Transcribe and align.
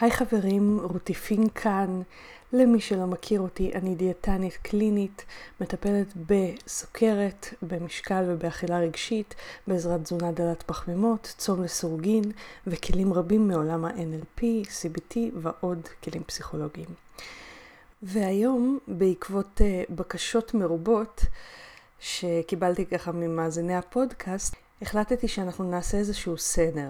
היי 0.00 0.10
חברים, 0.10 0.80
רותי 0.82 1.14
פינק 1.14 1.58
כאן. 1.58 2.02
למי 2.52 2.80
שלא 2.80 3.06
מכיר 3.06 3.40
אותי, 3.40 3.72
אני 3.74 3.94
דיאטנית 3.94 4.56
קלינית, 4.62 5.24
מטפלת 5.60 6.06
בסוכרת, 6.16 7.46
במשקל 7.62 8.24
ובאכילה 8.28 8.78
רגשית, 8.78 9.34
בעזרת 9.66 10.02
תזונה 10.02 10.32
דלת 10.32 10.62
פחמימות, 10.62 11.34
צום 11.38 11.62
לסורגין 11.62 12.24
וכלים 12.66 13.12
רבים 13.12 13.48
מעולם 13.48 13.84
ה-NLP, 13.84 14.42
CBT 14.66 15.16
ועוד 15.34 15.88
כלים 16.04 16.22
פסיכולוגיים. 16.24 16.88
והיום, 18.02 18.78
בעקבות 18.88 19.60
uh, 19.60 19.92
בקשות 19.92 20.54
מרובות 20.54 21.20
שקיבלתי 22.00 22.86
ככה 22.86 23.12
ממאזיני 23.12 23.76
הפודקאסט, 23.76 24.54
החלטתי 24.82 25.28
שאנחנו 25.28 25.70
נעשה 25.70 25.98
איזשהו 25.98 26.38
סדר. 26.38 26.88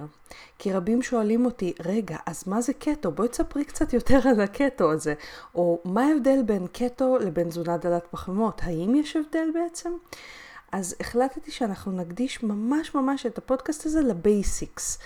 כי 0.58 0.72
רבים 0.72 1.02
שואלים 1.02 1.44
אותי, 1.44 1.72
רגע, 1.84 2.16
אז 2.26 2.44
מה 2.46 2.60
זה 2.60 2.72
קטו? 2.72 3.10
בואי 3.10 3.28
תספרי 3.28 3.64
קצת 3.64 3.92
יותר 3.92 4.28
על 4.28 4.40
הקטו 4.40 4.92
הזה. 4.92 5.14
או 5.54 5.80
מה 5.84 6.04
ההבדל 6.06 6.42
בין 6.46 6.66
קטו 6.72 7.18
לבין 7.18 7.48
תזונה 7.48 7.76
דלת 7.76 8.06
פחמימות? 8.10 8.60
האם 8.64 8.94
יש 8.94 9.16
הבדל 9.16 9.48
בעצם? 9.54 9.90
אז 10.72 10.96
החלטתי 11.00 11.50
שאנחנו 11.50 11.92
נקדיש 11.92 12.42
ממש 12.42 12.94
ממש 12.94 13.26
את 13.26 13.38
הפודקאסט 13.38 13.86
הזה 13.86 14.00
לבייסיקס. 14.00 14.98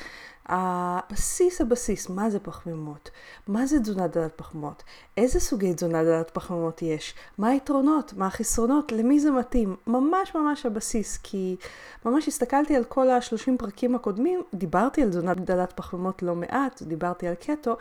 הבסיס 0.47 1.61
הבסיס, 1.61 2.09
מה 2.09 2.31
זה 2.31 2.39
פחמימות? 2.41 3.11
מה 3.49 3.67
זה 3.67 3.81
תזונה 3.81 4.07
דלת 4.07 4.33
פחמימות? 4.37 4.83
איזה 5.17 5.41
סוגי 5.41 5.75
תזונה 5.75 6.05
דלת 6.05 6.31
פחמימות 6.31 6.83
יש? 6.83 7.15
מה 7.39 7.49
היתרונות? 7.49 8.13
מה 8.17 8.27
החסרונות? 8.27 8.93
למי 8.93 9.21
זה 9.21 9.31
מתאים? 9.31 9.77
ממש 9.87 10.35
ממש 10.35 10.67
הבסיס, 10.67 11.19
כי 11.23 11.57
ממש 12.05 12.29
הסתכלתי 12.29 12.77
על 12.77 12.85
כל 12.85 13.11
השלושים 13.11 13.59
פרקים 13.59 13.95
הקודמים, 13.95 14.43
דיברתי 14.55 15.03
על 15.03 15.09
תזונה 15.09 15.35
דלת 15.35 15.73
פחמימות 15.73 16.23
לא 16.23 16.35
מעט, 16.35 16.83
דיברתי 16.83 17.29
על 17.29 17.35
קטו, 17.35 17.77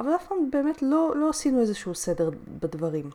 אבל 0.00 0.14
אף 0.14 0.26
פעם 0.26 0.50
באמת 0.50 0.82
לא, 0.82 1.12
לא 1.16 1.28
עשינו 1.28 1.60
איזשהו 1.60 1.94
סדר 1.94 2.30
בדברים. 2.62 3.10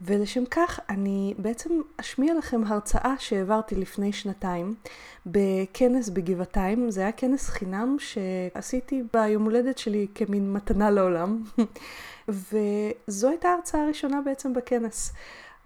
ולשם 0.00 0.44
כך 0.50 0.80
אני 0.88 1.34
בעצם 1.38 1.80
אשמיע 1.96 2.34
לכם 2.34 2.62
הרצאה 2.66 3.14
שהעברתי 3.18 3.74
לפני 3.74 4.12
שנתיים 4.12 4.74
בכנס 5.26 6.08
בגבעתיים. 6.08 6.90
זה 6.90 7.00
היה 7.00 7.12
כנס 7.12 7.48
חינם 7.48 7.96
שעשיתי 7.98 9.02
ביום 9.12 9.44
הולדת 9.44 9.78
שלי 9.78 10.06
כמין 10.14 10.52
מתנה 10.52 10.90
לעולם. 10.90 11.42
וזו 12.28 13.28
הייתה 13.28 13.48
ההרצאה 13.48 13.84
הראשונה 13.84 14.20
בעצם 14.24 14.52
בכנס, 14.52 15.12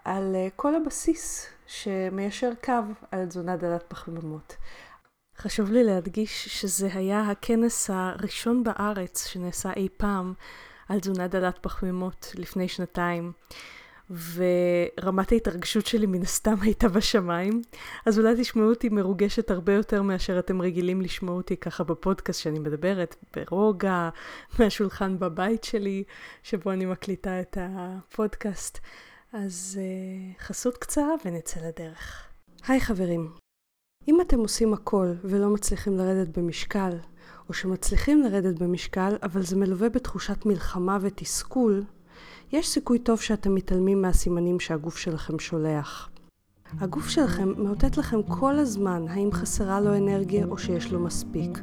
על 0.04 0.36
אה, 0.36 0.48
כל 0.56 0.74
הבסיס 0.74 1.46
שמיישר 1.66 2.50
קו 2.64 2.72
על 3.10 3.26
תזונה 3.26 3.56
דלת 3.56 3.84
פחמימות. 3.88 4.56
חשוב 5.40 5.70
לי 5.70 5.84
להדגיש 5.84 6.48
שזה 6.60 6.88
היה 6.94 7.30
הכנס 7.30 7.90
הראשון 7.92 8.64
בארץ 8.64 9.26
שנעשה 9.26 9.72
אי 9.76 9.88
פעם 9.96 10.34
על 10.88 11.00
תזונה 11.00 11.28
דלת 11.28 11.58
פחמימות 11.58 12.32
לפני 12.38 12.68
שנתיים. 12.68 13.32
ורמת 14.10 15.32
ההתרגשות 15.32 15.86
שלי 15.86 16.06
מן 16.06 16.22
הסתם 16.22 16.54
הייתה 16.60 16.88
בשמיים, 16.88 17.62
אז 18.06 18.18
אולי 18.18 18.34
תשמעו 18.40 18.68
אותי 18.68 18.88
מרוגשת 18.88 19.50
הרבה 19.50 19.72
יותר 19.72 20.02
מאשר 20.02 20.38
אתם 20.38 20.62
רגילים 20.62 21.00
לשמוע 21.00 21.34
אותי 21.34 21.56
ככה 21.56 21.84
בפודקאסט 21.84 22.42
שאני 22.42 22.58
מדברת 22.58 23.16
ברוגע, 23.36 24.08
מהשולחן 24.58 25.18
בבית 25.18 25.64
שלי, 25.64 26.04
שבו 26.42 26.70
אני 26.72 26.86
מקליטה 26.86 27.40
את 27.40 27.58
הפודקאסט. 27.60 28.78
אז 29.32 29.80
uh, 29.80 30.42
חסות 30.42 30.78
קצרה 30.78 31.14
ונצא 31.24 31.60
לדרך. 31.60 32.28
היי 32.68 32.80
חברים, 32.80 33.32
אם 34.08 34.20
אתם 34.20 34.38
עושים 34.38 34.72
הכל 34.74 35.12
ולא 35.24 35.48
מצליחים 35.48 35.96
לרדת 35.96 36.38
במשקל, 36.38 36.90
או 37.48 37.54
שמצליחים 37.54 38.22
לרדת 38.22 38.62
במשקל, 38.62 39.16
אבל 39.22 39.42
זה 39.42 39.56
מלווה 39.56 39.88
בתחושת 39.88 40.46
מלחמה 40.46 40.98
ותסכול, 41.00 41.84
יש 42.52 42.68
סיכוי 42.68 42.98
טוב 42.98 43.20
שאתם 43.20 43.54
מתעלמים 43.54 44.02
מהסימנים 44.02 44.60
שהגוף 44.60 44.96
שלכם 44.96 45.38
שולח. 45.38 46.10
הגוף 46.80 47.08
שלכם 47.08 47.52
מאותת 47.56 47.96
לכם 47.96 48.22
כל 48.22 48.58
הזמן 48.58 49.08
האם 49.08 49.32
חסרה 49.32 49.80
לו 49.80 49.96
אנרגיה 49.96 50.46
או 50.46 50.58
שיש 50.58 50.92
לו 50.92 51.00
מספיק. 51.00 51.58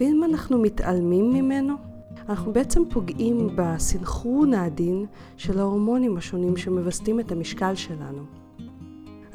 ואם 0.00 0.24
אנחנו 0.24 0.58
מתעלמים 0.58 1.32
ממנו, 1.32 1.74
אנחנו 2.28 2.52
בעצם 2.52 2.82
פוגעים 2.90 3.48
בסנכרון 3.56 4.54
העדין 4.54 5.06
של 5.36 5.58
ההורמונים 5.58 6.16
השונים 6.16 6.56
שמווסתים 6.56 7.20
את 7.20 7.32
המשקל 7.32 7.74
שלנו. 7.74 8.45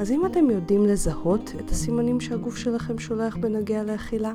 אז 0.01 0.11
אם 0.11 0.25
אתם 0.25 0.49
יודעים 0.49 0.85
לזהות 0.85 1.53
את 1.59 1.69
הסימנים 1.69 2.21
שהגוף 2.21 2.57
שלכם 2.57 2.99
שולח 2.99 3.37
בנוגע 3.37 3.83
לאכילה, 3.83 4.33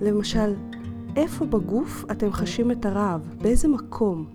למשל, 0.00 0.54
איפה 1.16 1.46
בגוף 1.46 2.04
אתם 2.10 2.32
חשים 2.32 2.70
את 2.70 2.86
הרעב? 2.86 3.34
באיזה 3.42 3.68
מקום? 3.68 4.26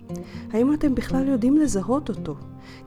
האם 0.52 0.74
אתם 0.74 0.94
בכלל 0.94 1.28
יודעים 1.28 1.56
לזהות 1.56 2.08
אותו? 2.08 2.34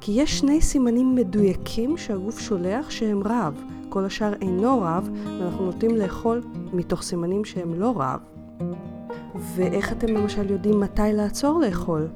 כי 0.02 0.12
יש 0.12 0.40
שני 0.40 0.62
סימנים 0.62 1.16
מדויקים 1.16 1.98
שהגוף 1.98 2.40
שולח 2.40 2.90
שהם 2.90 3.24
רעב. 3.24 3.62
כל 3.90 4.06
השאר 4.06 4.34
אינו 4.42 4.82
רעב, 4.82 5.10
ואנחנו 5.40 5.66
נוטים 5.66 5.96
לאכול 5.96 6.42
מתוך 6.74 7.02
סימנים 7.02 7.46
שהם 7.46 7.74
לא 7.74 7.98
רעב. 7.98 8.20
ואיך 9.56 9.92
אתם 9.92 10.08
למשל 10.08 10.52
יודעים 10.52 10.80
מתי 10.80 11.14
לעצור 11.14 11.60
לאכול? 11.60 12.08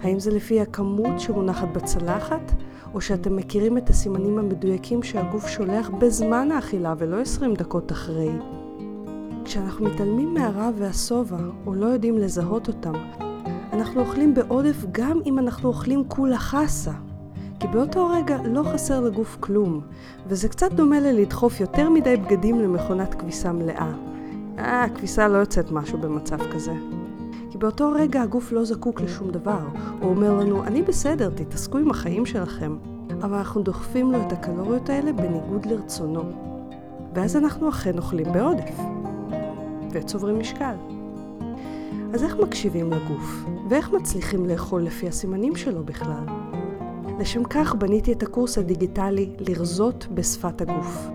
האם 0.00 0.20
זה 0.20 0.30
לפי 0.30 0.60
הכמות 0.60 1.20
שמונחת 1.20 1.68
בצלחת, 1.68 2.52
או 2.94 3.00
שאתם 3.00 3.36
מכירים 3.36 3.78
את 3.78 3.90
הסימנים 3.90 4.38
המדויקים 4.38 5.02
שהגוף 5.02 5.48
שולח 5.48 5.90
בזמן 5.90 6.50
האכילה 6.52 6.94
ולא 6.98 7.20
20 7.20 7.54
דקות 7.54 7.92
אחרי? 7.92 8.30
כשאנחנו 9.44 9.84
מתעלמים 9.84 10.34
מהרעב 10.34 10.74
והשובע, 10.78 11.38
או 11.66 11.74
לא 11.74 11.86
יודעים 11.86 12.18
לזהות 12.18 12.68
אותם, 12.68 12.92
אנחנו 13.72 14.00
אוכלים 14.00 14.34
בעודף 14.34 14.76
גם 14.92 15.20
אם 15.26 15.38
אנחנו 15.38 15.68
אוכלים 15.68 16.04
כולה 16.08 16.38
חסה. 16.38 16.92
כי 17.60 17.66
באותו 17.68 18.08
רגע 18.08 18.38
לא 18.44 18.62
חסר 18.62 19.00
לגוף 19.00 19.36
כלום, 19.40 19.80
וזה 20.26 20.48
קצת 20.48 20.72
דומה 20.72 21.00
ללדחוף 21.00 21.60
יותר 21.60 21.90
מדי 21.90 22.16
בגדים 22.16 22.60
למכונת 22.60 23.14
כביסה 23.14 23.52
מלאה. 23.52 23.92
אה, 24.58 24.84
הכביסה 24.84 25.28
לא 25.28 25.38
יוצאת 25.38 25.70
משהו 25.70 25.98
במצב 25.98 26.38
כזה. 26.52 26.72
כי 27.54 27.58
באותו 27.58 27.92
רגע 27.94 28.22
הגוף 28.22 28.52
לא 28.52 28.64
זקוק 28.64 29.00
לשום 29.00 29.30
דבר. 29.30 29.58
הוא 30.00 30.10
אומר 30.10 30.34
לנו, 30.34 30.64
אני 30.64 30.82
בסדר, 30.82 31.30
תתעסקו 31.30 31.78
עם 31.78 31.90
החיים 31.90 32.26
שלכם. 32.26 32.76
אבל 33.22 33.38
אנחנו 33.38 33.62
דוחפים 33.62 34.12
לו 34.12 34.18
את 34.26 34.32
הקלוריות 34.32 34.90
האלה 34.90 35.12
בניגוד 35.12 35.66
לרצונו. 35.66 36.22
ואז 37.14 37.36
אנחנו 37.36 37.68
אכן 37.68 37.98
אוכלים 37.98 38.32
בעודף. 38.32 38.76
וצוברים 39.90 40.38
משקל. 40.38 40.74
אז 42.14 42.24
איך 42.24 42.36
מקשיבים 42.36 42.92
לגוף? 42.92 43.44
ואיך 43.68 43.92
מצליחים 43.92 44.46
לאכול 44.46 44.82
לפי 44.82 45.08
הסימנים 45.08 45.56
שלו 45.56 45.84
בכלל? 45.84 46.24
לשם 47.18 47.44
כך 47.44 47.74
בניתי 47.74 48.12
את 48.12 48.22
הקורס 48.22 48.58
הדיגיטלי 48.58 49.30
לרזות 49.38 50.06
בשפת 50.14 50.60
הגוף. 50.60 51.08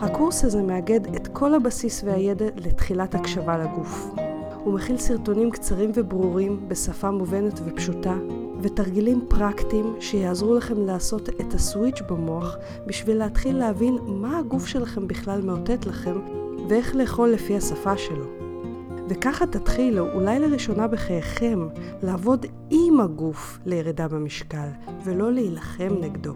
הקורס 0.00 0.44
הזה 0.44 0.62
מאגד 0.62 1.14
את 1.14 1.28
כל 1.28 1.54
הבסיס 1.54 2.04
והידע 2.04 2.46
לתחילת 2.56 3.14
הקשבה 3.14 3.58
לגוף. 3.58 4.25
הוא 4.66 4.74
מכיל 4.74 4.98
סרטונים 4.98 5.50
קצרים 5.50 5.90
וברורים 5.94 6.68
בשפה 6.68 7.10
מובנת 7.10 7.60
ופשוטה, 7.64 8.14
ותרגילים 8.60 9.24
פרקטיים 9.28 9.94
שיעזרו 10.00 10.54
לכם 10.54 10.86
לעשות 10.86 11.28
את 11.28 11.54
הסוויץ' 11.54 12.00
במוח 12.08 12.56
בשביל 12.86 13.16
להתחיל 13.16 13.56
להבין 13.56 13.98
מה 14.06 14.38
הגוף 14.38 14.66
שלכם 14.66 15.08
בכלל 15.08 15.42
מאותת 15.42 15.86
לכם 15.86 16.20
ואיך 16.68 16.96
לאכול 16.96 17.28
לפי 17.28 17.56
השפה 17.56 17.96
שלו. 17.96 18.24
וככה 19.08 19.46
תתחילו, 19.46 20.12
אולי 20.12 20.38
לראשונה 20.38 20.88
בחייכם, 20.88 21.68
לעבוד 22.02 22.46
עם 22.70 23.00
הגוף 23.00 23.58
לירידה 23.66 24.08
במשקל, 24.08 24.68
ולא 25.04 25.32
להילחם 25.32 25.94
נגדו. 26.00 26.32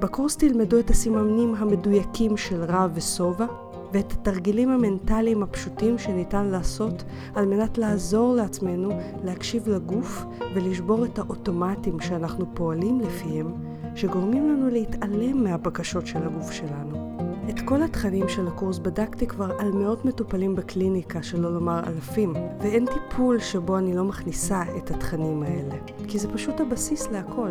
בקורס 0.00 0.36
תלמדו 0.36 0.78
את 0.78 0.90
הסימנים 0.90 1.54
המדויקים 1.54 2.36
של 2.36 2.64
רע 2.64 2.86
ושובע, 2.94 3.46
ואת 3.92 4.12
התרגילים 4.12 4.68
המנטליים 4.68 5.42
הפשוטים 5.42 5.98
שניתן 5.98 6.46
לעשות 6.46 7.04
על 7.34 7.46
מנת 7.46 7.78
לעזור 7.78 8.34
לעצמנו 8.34 8.90
להקשיב 9.24 9.68
לגוף 9.68 10.24
ולשבור 10.54 11.04
את 11.04 11.18
האוטומטים 11.18 12.00
שאנחנו 12.00 12.46
פועלים 12.54 13.00
לפיהם, 13.00 13.52
שגורמים 13.94 14.48
לנו 14.48 14.68
להתעלם 14.68 15.44
מהבקשות 15.44 16.06
של 16.06 16.22
הגוף 16.22 16.52
שלנו. 16.52 17.12
את 17.50 17.60
כל 17.64 17.82
התכנים 17.82 18.28
של 18.28 18.48
הקורס 18.48 18.78
בדקתי 18.78 19.26
כבר 19.26 19.50
על 19.58 19.72
מאות 19.72 20.04
מטופלים 20.04 20.56
בקליניקה, 20.56 21.22
שלא 21.22 21.54
לומר 21.54 21.80
אלפים, 21.86 22.34
ואין 22.60 22.86
טיפול 22.86 23.38
שבו 23.38 23.78
אני 23.78 23.96
לא 23.96 24.04
מכניסה 24.04 24.62
את 24.76 24.90
התכנים 24.90 25.42
האלה, 25.42 25.74
כי 26.08 26.18
זה 26.18 26.28
פשוט 26.32 26.60
הבסיס 26.60 27.08
להכל. 27.10 27.50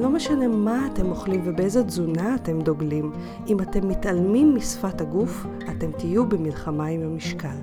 לא 0.00 0.10
משנה 0.10 0.48
מה 0.48 0.86
אתם 0.92 1.10
אוכלים 1.10 1.40
ובאיזה 1.44 1.84
תזונה 1.84 2.34
אתם 2.34 2.60
דוגלים, 2.60 3.12
אם 3.46 3.60
אתם 3.60 3.88
מתעלמים 3.88 4.54
משפת 4.54 5.00
הגוף, 5.00 5.46
אתם 5.70 5.90
תהיו 5.92 6.26
במלחמה 6.26 6.86
עם 6.86 7.02
המשקל. 7.02 7.56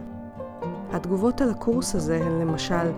התגובות 0.91 1.41
על 1.41 1.49
הקורס 1.49 1.95
הזה 1.95 2.17
הן 2.25 2.41
למשל, 2.41 2.91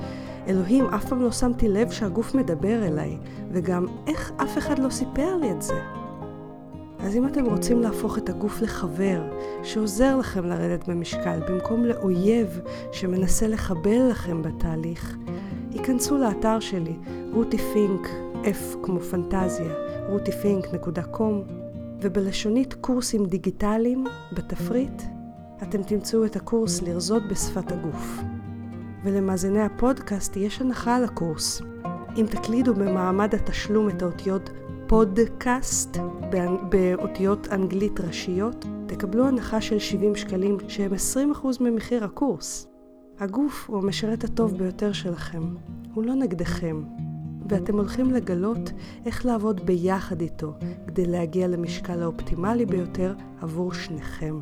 אלוהים, 0.47 0.85
אף 0.85 1.05
פעם 1.05 1.21
לא 1.21 1.31
שמתי 1.31 1.67
לב 1.67 1.91
שהגוף 1.91 2.35
מדבר 2.35 2.87
אליי, 2.87 3.17
וגם 3.51 3.85
איך 4.07 4.31
אף 4.37 4.57
אחד 4.57 4.79
לא 4.79 4.89
סיפר 4.89 5.37
לי 5.37 5.51
את 5.51 5.61
זה. 5.61 5.79
אז 6.99 7.15
אם 7.15 7.27
אתם 7.27 7.45
רוצים 7.45 7.81
להפוך 7.81 8.17
את 8.17 8.29
הגוף 8.29 8.61
לחבר, 8.61 9.21
שעוזר 9.63 10.17
לכם 10.17 10.45
לרדת 10.45 10.89
במשקל, 10.89 11.39
במקום 11.49 11.85
לאויב 11.85 12.59
שמנסה 12.91 13.47
לחבל 13.47 14.09
לכם 14.09 14.41
בתהליך, 14.41 15.17
היכנסו 15.71 16.17
לאתר 16.17 16.59
שלי, 16.59 16.95
רותי 17.33 17.57
פינק, 17.57 18.09
F 18.43 18.77
כמו 18.83 18.99
פנטזיה, 18.99 19.73
rutifink.com, 20.09 21.51
ובלשונית 22.01 22.73
קורסים 22.73 23.25
דיגיטליים, 23.25 24.05
בתפריט, 24.33 25.01
אתם 25.63 25.83
תמצאו 25.83 26.25
את 26.25 26.35
הקורס 26.35 26.81
לרזות 26.81 27.23
בשפת 27.29 27.71
הגוף. 27.71 28.19
ולמאזיני 29.03 29.61
הפודקאסט 29.61 30.37
יש 30.37 30.61
הנחה 30.61 30.95
על 30.95 31.03
הקורס. 31.03 31.61
אם 32.17 32.25
תקלידו 32.29 32.73
במעמד 32.73 33.35
התשלום 33.35 33.89
את 33.89 34.01
האותיות 34.01 34.49
פודקאסט 34.87 35.97
באותיות 36.69 37.47
אנגלית 37.51 37.99
ראשיות, 37.99 38.65
תקבלו 38.85 39.27
הנחה 39.27 39.61
של 39.61 39.79
70 39.79 40.15
שקלים 40.15 40.57
שהם 40.67 40.91
20% 41.43 41.47
ממחיר 41.61 42.03
הקורס. 42.03 42.67
הגוף 43.19 43.69
הוא 43.69 43.77
המשרת 43.77 44.23
הטוב 44.23 44.57
ביותר 44.57 44.91
שלכם, 44.93 45.55
הוא 45.93 46.03
לא 46.03 46.13
נגדכם, 46.13 46.83
ואתם 47.49 47.77
הולכים 47.77 48.11
לגלות 48.11 48.71
איך 49.05 49.25
לעבוד 49.25 49.65
ביחד 49.65 50.21
איתו 50.21 50.53
כדי 50.87 51.05
להגיע 51.05 51.47
למשקל 51.47 52.01
האופטימלי 52.01 52.65
ביותר 52.65 53.13
עבור 53.41 53.73
שניכם. 53.73 54.39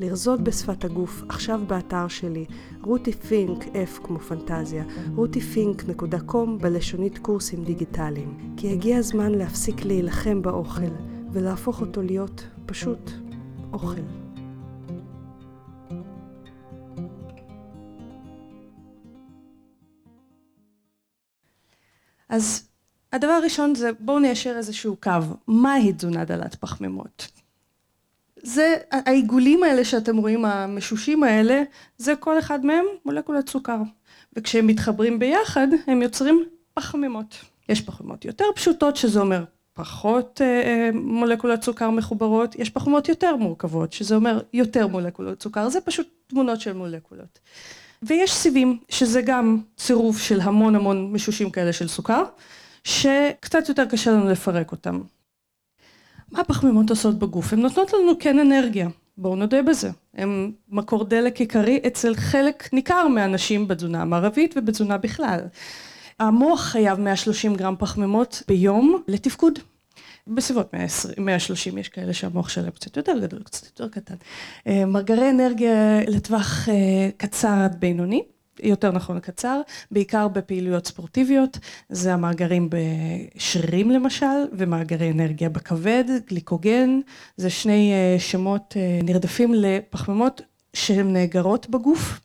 לרזות 0.00 0.40
בשפת 0.40 0.84
הגוף, 0.84 1.22
עכשיו 1.28 1.60
באתר 1.66 2.08
שלי, 2.08 2.44
רותי 2.82 3.12
פינק, 3.12 3.64
F 3.64 4.06
כמו 4.06 4.18
פנטזיה, 4.18 4.84
rutifink.com 5.16 6.48
בלשונית 6.60 7.18
קורסים 7.18 7.64
דיגיטליים. 7.64 8.54
כי 8.56 8.72
הגיע 8.72 8.98
הזמן 8.98 9.32
להפסיק 9.32 9.84
להילחם 9.84 10.42
באוכל, 10.42 10.90
ולהפוך 11.32 11.80
אותו 11.80 12.02
להיות 12.02 12.46
פשוט 12.66 13.10
אוכל. 13.72 14.17
אז 22.28 22.68
הדבר 23.12 23.32
הראשון 23.32 23.74
זה 23.74 23.90
בואו 24.00 24.18
ניישר 24.18 24.54
איזשהו 24.56 24.96
קו, 25.02 25.10
מהי 25.46 25.92
תזונה 25.92 26.24
דלת 26.24 26.54
פחמימות? 26.54 27.28
זה, 28.42 28.76
העיגולים 28.90 29.62
האלה 29.62 29.84
שאתם 29.84 30.16
רואים, 30.16 30.44
המשושים 30.44 31.24
האלה, 31.24 31.62
זה 31.98 32.16
כל 32.16 32.38
אחד 32.38 32.66
מהם 32.66 32.84
מולקולת 33.04 33.48
סוכר. 33.48 33.78
וכשהם 34.36 34.66
מתחברים 34.66 35.18
ביחד, 35.18 35.68
הם 35.86 36.02
יוצרים 36.02 36.44
פחמימות. 36.74 37.36
יש 37.68 37.80
פחמימות 37.80 38.24
יותר 38.24 38.44
פשוטות, 38.54 38.96
שזה 38.96 39.20
אומר 39.20 39.44
פחות 39.74 40.40
אה, 40.44 40.46
אה, 40.46 40.90
מולקולות 40.94 41.62
סוכר 41.62 41.90
מחוברות, 41.90 42.54
יש 42.54 42.70
פחמימות 42.70 43.08
יותר 43.08 43.36
מורכבות, 43.36 43.92
שזה 43.92 44.14
אומר 44.14 44.40
יותר 44.52 44.86
מולקולות 44.86 45.42
סוכר, 45.42 45.68
זה 45.68 45.80
פשוט 45.80 46.08
תמונות 46.26 46.60
של 46.60 46.72
מולקולות. 46.72 47.38
ויש 48.02 48.32
סיבים, 48.32 48.78
שזה 48.88 49.22
גם 49.22 49.60
צירוף 49.76 50.18
של 50.18 50.40
המון 50.40 50.74
המון 50.74 51.12
משושים 51.12 51.50
כאלה 51.50 51.72
של 51.72 51.88
סוכר, 51.88 52.24
שקצת 52.84 53.68
יותר 53.68 53.84
קשה 53.84 54.10
לנו 54.10 54.28
לפרק 54.28 54.72
אותם. 54.72 55.00
מה 56.32 56.40
הפחמימות 56.40 56.90
עושות 56.90 57.18
בגוף? 57.18 57.52
הן 57.52 57.60
נותנות 57.60 57.92
לנו 57.92 58.12
כן 58.20 58.38
אנרגיה, 58.38 58.88
בואו 59.18 59.36
נודה 59.36 59.62
בזה. 59.62 59.90
הן 60.14 60.52
מקור 60.68 61.04
דלק 61.04 61.40
עיקרי 61.40 61.80
אצל 61.86 62.14
חלק 62.14 62.68
ניכר 62.72 63.08
מהאנשים 63.08 63.68
בתזונה 63.68 64.02
המערבית 64.02 64.54
ובתזונה 64.56 64.98
בכלל. 64.98 65.40
המוח 66.18 66.60
חייב 66.60 67.00
130 67.00 67.54
גרם 67.54 67.74
פחמימות 67.78 68.42
ביום 68.48 69.02
לתפקוד. 69.08 69.58
בסביבות 70.28 70.72
120, 70.72 71.26
130 71.26 71.78
יש 71.78 71.88
כאלה 71.88 72.12
שהמוח 72.12 72.48
שלהם 72.48 72.70
קצת 72.70 72.96
יותר 72.96 73.18
גדול, 73.22 73.42
קצת 73.42 73.66
יותר 73.66 73.88
קטן. 73.88 74.14
אה, 74.66 74.84
מרגרי 74.84 75.30
אנרגיה 75.30 76.00
לטווח 76.06 76.68
אה, 76.68 76.74
קצר 77.16 77.54
עד 77.64 77.80
בינוני. 77.80 78.22
יותר 78.62 78.92
נכון 78.92 79.20
קצר, 79.20 79.60
בעיקר 79.90 80.28
בפעילויות 80.28 80.86
ספורטיביות, 80.86 81.58
זה 81.88 82.14
המאגרים 82.14 82.70
בשרירים 82.70 83.90
למשל, 83.90 84.26
ומאגרי 84.52 85.10
אנרגיה 85.10 85.48
בכבד, 85.48 86.04
גליקוגן, 86.28 87.00
זה 87.36 87.50
שני 87.50 87.92
אה, 87.92 88.20
שמות 88.20 88.76
נרדפים 89.02 89.54
לפחמימות 89.54 90.40
שהן 90.74 91.12
נאגרות 91.12 91.70
בגוף. 91.70 92.20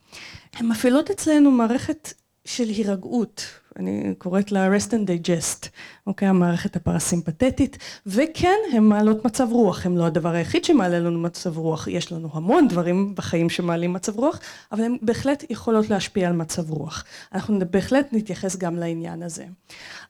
הן 0.53 0.67
מפעילות 0.67 1.09
אצלנו 1.09 1.51
מערכת 1.51 2.13
של 2.45 2.67
הירגעות, 2.67 3.45
אני 3.79 4.13
קוראת 4.17 4.51
לה 4.51 4.77
rest 4.77 4.89
and 4.89 5.07
digest, 5.07 5.67
אוקיי, 6.07 6.27
המערכת 6.27 6.75
הפרסימפטית, 6.75 7.77
וכן, 8.05 8.57
הן 8.73 8.83
מעלות 8.83 9.25
מצב 9.25 9.47
רוח, 9.51 9.85
הן 9.85 9.97
לא 9.97 10.05
הדבר 10.05 10.29
היחיד 10.29 10.65
שמעלה 10.65 10.99
לנו 10.99 11.19
מצב 11.19 11.57
רוח, 11.57 11.87
יש 11.87 12.11
לנו 12.11 12.29
המון 12.33 12.67
דברים 12.67 13.15
בחיים 13.15 13.49
שמעלים 13.49 13.93
מצב 13.93 14.19
רוח, 14.19 14.39
אבל 14.71 14.83
הן 14.83 14.97
בהחלט 15.01 15.43
יכולות 15.49 15.89
להשפיע 15.89 16.27
על 16.27 16.35
מצב 16.35 16.71
רוח. 16.71 17.03
אנחנו 17.33 17.59
בהחלט 17.71 18.07
נתייחס 18.11 18.55
גם 18.55 18.75
לעניין 18.75 19.23
הזה. 19.23 19.45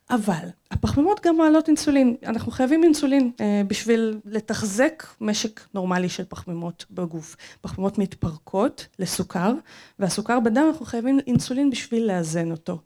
אבל 0.10 0.48
הפחמימות 0.72 1.20
גם 1.26 1.38
מעלות 1.38 1.68
אינסולין, 1.68 2.16
אנחנו 2.26 2.52
חייבים 2.52 2.84
אינסולין 2.84 3.32
אה, 3.42 3.62
בשביל 3.68 4.20
לתחזק 4.26 5.04
משק 5.22 5.62
נורמלי 5.74 6.10
של 6.10 6.24
פחמימות 6.30 6.86
בגוף. 6.92 7.36
פחמימות 7.62 7.98
מתפרקות 7.98 8.88
לסוכר, 9.00 9.54
והסוכר 10.00 10.40
בדם 10.40 10.64
אנחנו 10.68 10.86
חייבים 10.86 11.20
אינסולין 11.28 11.70
בשביל 11.70 12.08
לאזן 12.08 12.52
אותו. 12.52 12.80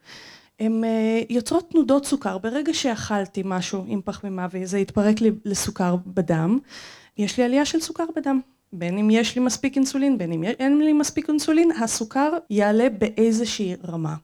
הן 0.59 0.83
אה, 0.83 1.21
יוצרות 1.29 1.71
תנודות 1.71 2.05
סוכר, 2.05 2.37
ברגע 2.37 2.73
שאכלתי 2.73 3.41
משהו 3.45 3.83
עם 3.87 4.01
פחמימה 4.05 4.47
וזה 4.51 4.77
התפרק 4.77 5.21
לי 5.21 5.31
לסוכר 5.45 5.95
בדם, 6.05 6.59
יש 7.17 7.37
לי 7.37 7.43
עלייה 7.43 7.65
של 7.65 7.79
סוכר 7.79 8.05
בדם. 8.15 8.39
בין 8.73 8.97
אם 8.97 9.09
יש 9.09 9.35
לי 9.35 9.41
מספיק 9.41 9.75
אינסולין, 9.75 10.17
בין 10.17 10.31
אם 10.31 10.43
אין 10.43 10.79
לי 10.79 10.93
מספיק 10.93 11.29
אינסולין, 11.29 11.71
הסוכר 11.71 12.31
יעלה 12.49 12.87
באיזושהי 12.89 13.75
רמה. 13.87 14.15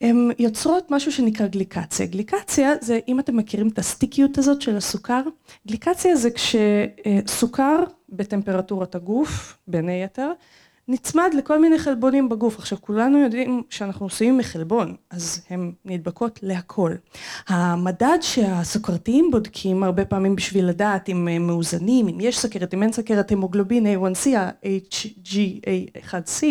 הן 0.00 0.30
יוצרות 0.38 0.90
משהו 0.90 1.12
שנקרא 1.12 1.46
גליקציה. 1.46 2.06
גליקציה 2.06 2.72
זה, 2.80 2.98
אם 3.08 3.20
אתם 3.20 3.36
מכירים 3.36 3.68
את 3.68 3.78
הסטיקיות 3.78 4.38
הזאת 4.38 4.62
של 4.62 4.76
הסוכר, 4.76 5.22
גליקציה 5.66 6.16
זה 6.16 6.28
כשסוכר 6.30 7.84
בטמפרטורת 8.08 8.94
הגוף, 8.94 9.56
בין 9.68 9.88
היתר, 9.88 10.32
נצמד 10.90 11.30
לכל 11.38 11.60
מיני 11.60 11.78
חלבונים 11.78 12.28
בגוף. 12.28 12.58
עכשיו 12.58 12.78
כולנו 12.80 13.18
יודעים 13.18 13.62
שאנחנו 13.70 14.06
עושים 14.06 14.38
מחלבון, 14.38 14.96
אז 15.10 15.42
הן 15.50 15.72
נדבקות 15.84 16.40
להכל. 16.42 16.92
המדד 17.48 18.18
שהסוכרתיים 18.20 19.30
בודקים 19.30 19.82
הרבה 19.82 20.04
פעמים 20.04 20.36
בשביל 20.36 20.66
לדעת 20.66 21.08
אם 21.08 21.28
הם 21.28 21.46
מאוזנים, 21.46 22.08
אם 22.08 22.20
יש 22.20 22.38
סכרת, 22.38 22.74
אם 22.74 22.82
אין 22.82 22.92
סכרת, 22.92 23.32
המוגלובין 23.32 23.86
A1C, 23.86 24.36
ה-HGA1C, 24.36 26.44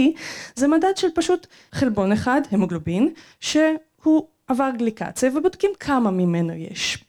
זה 0.56 0.68
מדד 0.68 0.98
של 0.98 1.08
פשוט 1.16 1.48
חלבון 1.72 2.12
אחד, 2.12 2.42
המוגלובין, 2.52 3.14
שהוא 3.40 4.28
עבר 4.48 4.70
גליקציה 4.78 5.32
ובודקים 5.36 5.72
כמה 5.80 6.12
ממנו 6.12 6.54
יש. 6.54 7.06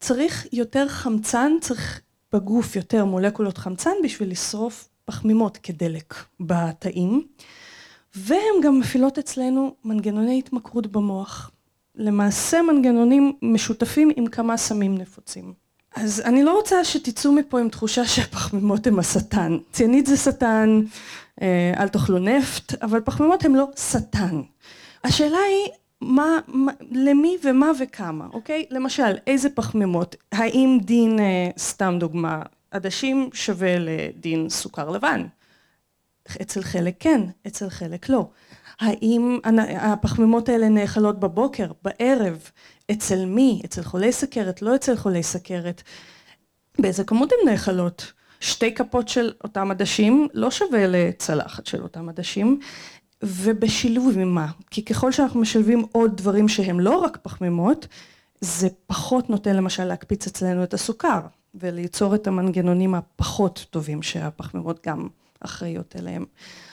צריך 0.00 0.46
יותר 0.52 0.88
חמצן, 0.88 1.52
צריך 1.60 2.00
בגוף 2.32 2.76
יותר 2.76 3.04
מולקולות 3.04 3.58
חמצן 3.58 3.92
בשביל 4.04 4.30
לשרוף 4.30 4.88
פחמימות 5.06 5.56
כדלק 5.56 6.14
בתאים, 6.40 7.26
והן 8.14 8.60
גם 8.62 8.78
מפעילות 8.78 9.18
אצלנו 9.18 9.74
מנגנוני 9.84 10.38
התמכרות 10.38 10.86
במוח. 10.86 11.50
למעשה 11.94 12.62
מנגנונים 12.62 13.32
משותפים 13.42 14.10
עם 14.16 14.26
כמה 14.26 14.56
סמים 14.56 14.98
נפוצים. 14.98 15.52
אז 15.96 16.22
אני 16.24 16.42
לא 16.42 16.56
רוצה 16.56 16.84
שתצאו 16.84 17.32
מפה 17.32 17.60
עם 17.60 17.68
תחושה 17.68 18.04
שהפחמימות 18.04 18.86
הם 18.86 18.98
השטן. 18.98 19.58
ציינית 19.72 20.06
זה 20.06 20.16
שטן, 20.16 20.80
אה, 21.42 21.72
אל 21.76 21.88
תאכלו 21.88 22.18
נפט, 22.18 22.82
אבל 22.82 23.00
פחמימות 23.00 23.44
הם 23.44 23.54
לא 23.54 23.68
שטן. 23.76 24.40
השאלה 25.04 25.38
היא 25.38 25.72
מה, 26.00 26.38
מה, 26.48 26.72
למי 26.90 27.36
ומה 27.44 27.70
וכמה, 27.80 28.26
אוקיי? 28.32 28.66
למשל, 28.70 29.16
איזה 29.26 29.48
פחמימות? 29.50 30.16
האם 30.32 30.78
דין, 30.82 31.18
אה, 31.20 31.48
סתם 31.58 31.96
דוגמה, 32.00 32.42
עדשים 32.76 33.30
שווה 33.32 33.78
לדין 33.78 34.48
סוכר 34.48 34.90
לבן. 34.90 35.26
אצל 36.42 36.62
חלק 36.62 36.94
כן, 37.00 37.20
אצל 37.46 37.70
חלק 37.70 38.08
לא. 38.08 38.28
האם 38.80 39.38
הפחמימות 39.80 40.48
האלה 40.48 40.68
נאכלות 40.68 41.20
בבוקר, 41.20 41.72
בערב, 41.82 42.50
אצל 42.90 43.24
מי, 43.24 43.62
אצל 43.64 43.82
חולי 43.82 44.12
סכרת, 44.12 44.62
לא 44.62 44.74
אצל 44.74 44.96
חולי 44.96 45.22
סכרת. 45.22 45.82
באיזה 46.78 47.04
כמות 47.04 47.32
הן 47.32 47.50
נאכלות? 47.50 48.12
שתי 48.40 48.74
כפות 48.74 49.08
של 49.08 49.32
אותם 49.44 49.70
עדשים 49.70 50.28
לא 50.34 50.50
שווה 50.50 50.86
לצלחת 50.86 51.66
של 51.66 51.82
אותם 51.82 52.08
עדשים 52.08 52.60
ובשילוב 53.22 54.18
עם 54.18 54.34
מה? 54.34 54.46
כי 54.70 54.84
ככל 54.84 55.12
שאנחנו 55.12 55.40
משלבים 55.40 55.84
עוד 55.92 56.16
דברים 56.16 56.48
שהם 56.48 56.80
לא 56.80 56.98
רק 56.98 57.18
פחמימות 57.22 57.86
זה 58.40 58.68
פחות 58.86 59.30
נותן 59.30 59.56
למשל 59.56 59.84
להקפיץ 59.84 60.26
אצלנו 60.26 60.64
את 60.64 60.74
הסוכר 60.74 61.20
וליצור 61.60 62.14
את 62.14 62.26
המנגנונים 62.26 62.94
הפחות 62.94 63.66
טובים 63.70 64.02
שהפחמימות 64.02 64.86
גם 64.86 65.08
אחראיות 65.40 65.96
אליהם. 65.98 66.24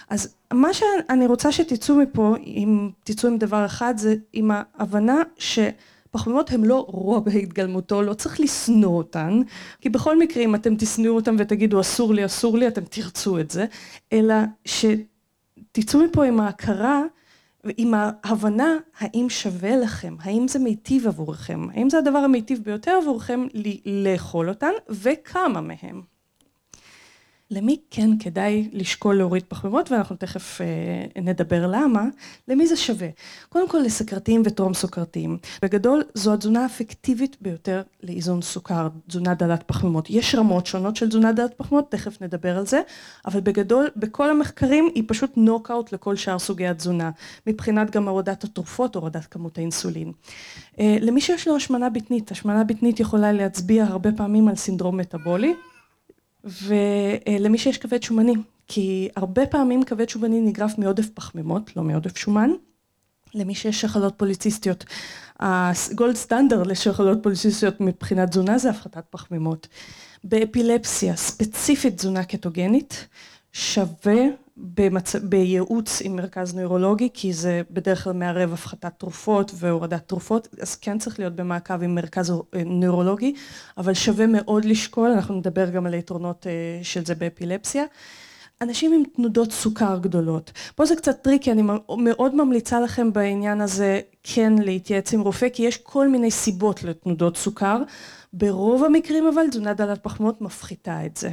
אז 0.10 0.36
מה 0.54 0.74
שאני 0.74 1.28
רוצה 1.28 1.52
שתצאו 1.52 1.96
מפה, 1.96 2.36
אם 2.46 2.90
תצאו 3.04 3.30
עם 3.30 3.38
דבר 3.38 3.66
אחד, 3.66 3.94
זה 3.98 4.16
עם 4.34 4.52
ההבנה 4.54 5.22
שפחמימות 5.38 6.52
הן 6.52 6.64
לא 6.64 6.86
רוע 6.90 7.20
בהתגלמותו, 7.20 8.02
לא 8.02 8.14
צריך 8.14 8.40
לשנוא 8.40 8.98
אותן, 8.98 9.42
כי 9.82 9.90
בכל 9.90 10.20
מקרה 10.20 10.44
אם 10.44 10.56
אתם 10.56 10.76
תשנאו 10.76 11.16
אותן 11.16 11.36
ותגידו 11.40 11.82
אסור 11.82 12.14
לי, 12.14 12.26
אסור 12.26 12.58
לי, 12.58 12.68
אתם 12.68 12.82
תרצו 12.90 13.40
את 13.40 13.52
זה, 13.52 13.66
אלא 14.14 14.36
שתצאו 14.66 16.04
מפה 16.04 16.26
עם 16.26 16.40
ההכרה 16.40 17.02
עם 17.78 17.94
ההבנה 17.94 18.78
האם 19.00 19.30
שווה 19.30 19.76
לכם, 19.76 20.16
האם 20.20 20.48
זה 20.48 20.60
מיטיב 20.60 21.08
עבורכם, 21.08 21.70
האם 21.70 21.90
זה 21.90 21.98
הדבר 21.98 22.18
המיטיב 22.18 22.60
ביותר 22.64 23.00
עבורכם 23.02 23.46
לאכול 23.86 24.50
אותן? 24.50 24.72
וכמה 24.90 25.62
מהם. 25.62 26.13
למי 27.54 27.78
כן 27.92 28.18
כדאי 28.18 28.70
לשקול 28.74 29.18
להוריד 29.18 29.44
פחמימות 29.48 29.92
ואנחנו 29.92 30.16
תכף 30.16 30.62
אה, 30.62 31.22
נדבר 31.22 31.68
למה, 31.68 32.06
למי 32.48 32.68
זה 32.68 32.76
שווה? 32.76 33.08
קודם 33.50 33.70
כל 33.70 33.78
לסכרתיים 33.78 34.42
וטרום 34.46 34.74
סוכרתיים. 34.74 35.38
בגדול 35.62 36.04
זו 36.14 36.34
התזונה 36.34 36.64
האפקטיבית 36.64 37.38
ביותר 37.42 37.82
לאיזון 38.04 38.42
סוכר, 38.42 38.88
תזונה 39.08 39.34
דלת 39.34 39.64
פחמימות. 39.64 40.10
יש 40.10 40.36
רמות 40.36 40.66
שונות 40.66 40.96
של 40.96 41.10
תזונה 41.10 41.32
דלת 41.32 41.54
פחמימות, 41.58 41.92
תכף 41.92 42.22
נדבר 42.22 42.58
על 42.58 42.66
זה, 42.66 42.82
אבל 43.26 43.40
בגדול 43.40 43.88
בכל 43.96 44.30
המחקרים 44.30 44.90
היא 44.96 45.04
פשוט 45.08 45.32
נוקאוט 45.36 45.94
לכל 45.94 46.16
שאר 46.16 46.40
סוגי 46.40 46.68
התזונה, 46.68 47.12
מבחינת 47.48 47.92
גם 47.92 48.08
הורדת 48.08 48.44
התרופות, 48.44 48.96
הורדת 48.96 49.26
כמות 49.26 49.58
האינסולין. 49.58 50.12
אה, 50.80 50.98
למי 51.02 51.22
שיש 51.22 51.48
לו 51.48 51.56
השמנה 51.56 51.90
בטנית, 51.90 52.32
השמנה 52.32 52.64
בטנית 52.64 53.00
יכולה 53.00 53.32
להצביע 53.32 53.84
הרבה 53.84 54.12
פעמים 54.12 54.48
על 54.48 54.56
סינדרום 54.56 54.98
מטאבולי. 54.98 55.54
ולמי 56.44 57.58
שיש 57.58 57.78
כבד 57.78 58.04
שומני, 58.04 58.34
כי 58.68 59.10
הרבה 59.16 59.46
פעמים 59.46 59.84
כבד 59.84 60.10
שומני 60.10 60.42
נגרף 60.42 60.78
מעודף 60.78 61.10
פחמימות, 61.14 61.76
לא 61.76 61.84
מעודף 61.84 62.18
שומן. 62.18 62.50
למי 63.36 63.56
שיש 63.56 63.82
שחלות 63.82 64.14
פוליציסטיות, 64.18 64.86
הגולד 65.40 66.16
סטנדרט 66.16 66.68
לשחלות 66.68 67.24
פוליציסטיות 67.24 67.82
מבחינת 67.82 68.30
תזונה 68.30 68.58
זה 68.58 68.70
הפחתת 68.70 69.04
פחמימות. 69.10 69.68
באפילפסיה, 70.24 71.16
ספציפית 71.16 71.96
תזונה 71.96 72.24
קטוגנית, 72.24 73.08
שווה 73.54 74.22
במצ... 74.58 75.16
בייעוץ 75.16 76.02
עם 76.02 76.16
מרכז 76.16 76.56
נוירולוגי, 76.56 77.10
כי 77.14 77.34
זה 77.34 77.62
בדרך 77.72 78.04
כלל 78.04 78.14
מערב 78.14 78.54
הפחתת 78.54 78.94
תרופות 78.98 79.52
והורדת 79.56 80.08
תרופות, 80.08 80.48
אז 80.62 80.76
כן 80.76 80.98
צריך 80.98 81.20
להיות 81.20 81.36
במעקב 81.36 81.84
עם 81.84 81.96
מרכז 81.96 82.32
אה, 82.32 82.64
נוירולוגי, 82.66 83.34
אבל 83.78 83.94
שווה 83.94 84.28
מאוד 84.28 84.66
לשקול, 84.66 85.10
אנחנו 85.10 85.36
נדבר 85.36 85.70
גם 85.70 85.86
על 85.86 85.94
היתרונות 85.94 86.48
אה, 86.48 86.80
של 86.84 87.06
זה 87.06 87.16
באפילפסיה. 87.16 87.84
אנשים 88.62 88.94
עם 88.94 89.04
תנודות 89.16 89.52
סוכר 89.52 89.98
גדולות. 90.02 90.52
פה 90.76 90.86
זה 90.86 90.96
קצת 90.96 91.22
טריקי, 91.22 91.52
אני 91.52 91.62
מאוד 91.98 92.36
ממליצה 92.36 92.80
לכם 92.80 93.14
בעניין 93.14 93.62
הזה 93.62 94.02
כן 94.24 94.54
להתייעץ 94.62 95.14
עם 95.14 95.22
רופא, 95.22 95.50
כי 95.50 95.64
יש 95.64 95.78
כל 95.78 96.08
מיני 96.08 96.32
סיבות 96.32 96.84
לתנודות 96.84 97.38
סוכר. 97.38 97.84
ברוב 98.34 98.84
המקרים 98.84 99.28
אבל 99.28 99.50
תזונה 99.50 99.74
דלת 99.74 100.04
פחמות 100.04 100.42
מפחיתה 100.42 101.06
את 101.06 101.18
זה. 101.18 101.30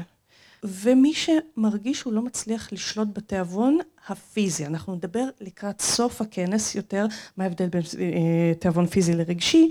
ומי 0.65 1.13
שמרגיש 1.15 1.99
שהוא 1.99 2.13
לא 2.13 2.23
מצליח 2.23 2.73
לשלוט 2.73 3.09
בתיאבון 3.13 3.79
הפיזי, 4.09 4.67
אנחנו 4.67 4.95
נדבר 4.95 5.25
לקראת 5.41 5.81
סוף 5.81 6.21
הכנס 6.21 6.75
יותר 6.75 7.07
מה 7.37 7.45
ההבדל 7.45 7.69
בין 7.69 7.83
אה, 7.99 8.55
תיאבון 8.59 8.87
פיזי 8.87 9.15
לרגשי, 9.15 9.69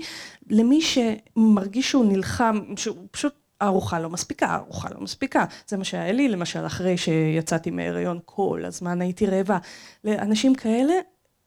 למי 0.50 0.80
שמרגיש 0.82 1.90
שהוא 1.90 2.04
נלחם, 2.04 2.60
שהוא 2.76 2.96
פשוט 3.10 3.34
הארוחה 3.60 4.00
לא 4.00 4.10
מספיקה, 4.10 4.46
הארוחה 4.46 4.88
לא 4.90 5.00
מספיקה, 5.00 5.44
זה 5.68 5.76
מה 5.76 5.84
שהיה 5.84 6.12
לי 6.12 6.28
למשל 6.28 6.66
אחרי 6.66 6.96
שיצאתי 6.98 7.70
מהריון 7.70 8.18
כל 8.24 8.62
הזמן 8.64 9.00
הייתי 9.00 9.26
רעבה, 9.26 9.58
לאנשים 10.04 10.54
כאלה 10.54 10.94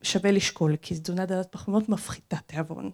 שווה 0.02 0.32
לשקול 0.32 0.76
כי 0.76 0.96
תזונה 0.96 1.26
דלת 1.26 1.48
פחמימות 1.52 1.90
מפחיתה 1.90 2.38
תיאבון. 2.46 2.92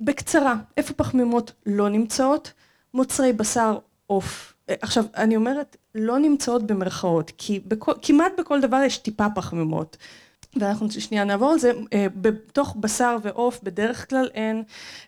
בקצרה, 0.00 0.54
איפה 0.76 0.94
פחמימות 0.94 1.52
לא 1.66 1.88
נמצאות? 1.88 2.52
מוצרי 2.94 3.32
בשר, 3.32 3.78
עוף 4.06 4.54
עכשיו 4.80 5.04
אני 5.16 5.36
אומרת 5.36 5.76
לא 5.94 6.18
נמצאות 6.18 6.66
במרכאות 6.66 7.32
כי 7.38 7.60
בכל, 7.66 7.92
כמעט 8.02 8.32
בכל 8.38 8.60
דבר 8.60 8.80
יש 8.86 8.98
טיפה 8.98 9.26
פחמימות. 9.34 9.96
ואנחנו 10.56 10.90
שנייה 10.90 11.24
נעבור 11.24 11.50
על 11.52 11.58
זה, 11.58 11.72
אה, 11.92 12.06
בתוך 12.16 12.76
בשר 12.80 13.16
ועוף 13.22 13.60
בדרך 13.62 14.10
כלל 14.10 14.28
אין, 14.34 14.62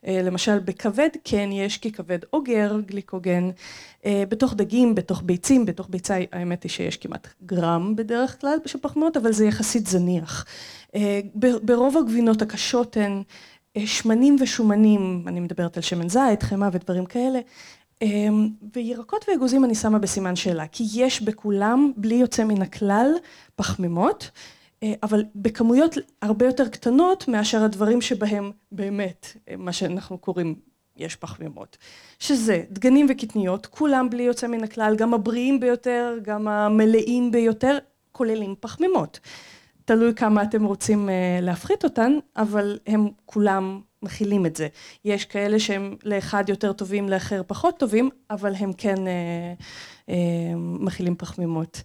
אה, 0.07 0.23
למשל 0.23 0.59
בכבד 0.59 1.09
כן 1.25 1.49
יש 1.53 1.79
כי 1.79 1.93
כבד 1.93 2.19
אוגר 2.33 2.81
גליקוגן, 2.87 3.51
אה, 4.07 4.25
בתוך 4.29 4.55
דגים, 4.55 4.95
בתוך 4.95 5.23
ביצים, 5.25 5.67
בתוך 5.67 5.87
ביצה 5.91 6.19
האמת 6.33 6.63
היא 6.63 6.71
שיש 6.71 6.97
כמעט 6.97 7.29
גרם 7.47 7.97
בדרך 7.97 8.41
כלל 8.41 8.59
של 8.67 8.79
פחמימות 8.83 9.17
אבל 9.17 9.33
זה 9.33 9.47
יחסית 9.47 9.87
זניח, 9.87 10.45
ברוב 11.63 11.97
הגבינות 11.97 12.43
הקשות 12.43 12.97
הן 12.97 13.23
שמנים 13.79 14.37
ושומנים, 14.41 15.25
אני 15.27 15.41
מדברת 15.41 15.77
על 15.77 15.83
שמן 15.83 16.09
זית, 16.09 16.43
חמאה 16.43 16.69
ודברים 16.73 17.07
כאלה, 17.07 17.41
וירקות 18.75 19.25
ואגוזים 19.29 19.65
אני 19.65 19.75
שמה 19.75 19.99
בסימן 19.99 20.37
שאלה, 20.37 20.67
כי 20.67 20.85
יש 20.95 21.23
בכולם, 21.23 21.93
בלי 21.97 22.15
יוצא 22.15 22.45
מן 22.45 22.63
הכלל, 22.63 23.11
פחמימות, 23.57 24.31
אה, 24.83 24.93
אבל 25.03 25.25
בכמויות 25.35 25.95
הרבה 26.23 26.47
יותר 26.47 26.69
קטנות 26.69 27.29
מאשר 27.29 27.65
הדברים 27.65 28.01
שבהם 28.01 28.51
באמת, 28.73 29.27
אה, 29.49 29.55
מה 29.57 29.73
שאנחנו 29.73 30.19
קוראים, 30.19 30.55
יש 30.97 31.17
פחמימות. 31.17 31.77
שזה 32.19 32.63
דגנים 32.71 33.07
וקטניות, 33.09 33.67
כולם 33.67 34.11
בלי 34.11 34.23
יוצא 34.23 34.47
מן 34.47 34.65
הכלל, 34.65 34.97
גם 34.97 35.15
הבריאים 35.15 35.61
ביותר, 35.61 36.19
גם 36.23 36.49
המלאים 36.49 37.31
ביותר, 37.31 37.79
כוללים 38.13 38.55
פחמימות. 38.61 39.21
תלוי 39.85 40.15
כמה 40.15 40.43
אתם 40.43 40.65
רוצים 40.65 41.09
אה, 41.09 41.39
להפחית 41.43 41.85
אותן, 41.85 42.13
אבל 42.37 42.79
הם 42.87 43.09
כולם 43.27 43.81
מכילים 44.03 44.47
את 44.47 44.57
זה. 44.57 44.69
יש 45.05 45.25
כאלה 45.25 45.61
שהם 45.61 45.97
לאחד 46.05 46.49
יותר 46.49 46.73
טובים, 46.73 47.09
לאחר 47.09 47.43
פחות 47.47 47.79
טובים, 47.79 48.11
אבל 48.31 48.55
הם 48.55 48.73
כן 48.73 49.07
אה, 49.07 49.55
אה, 50.09 50.55
מכילים 50.57 51.15
פחמימות. 51.17 51.83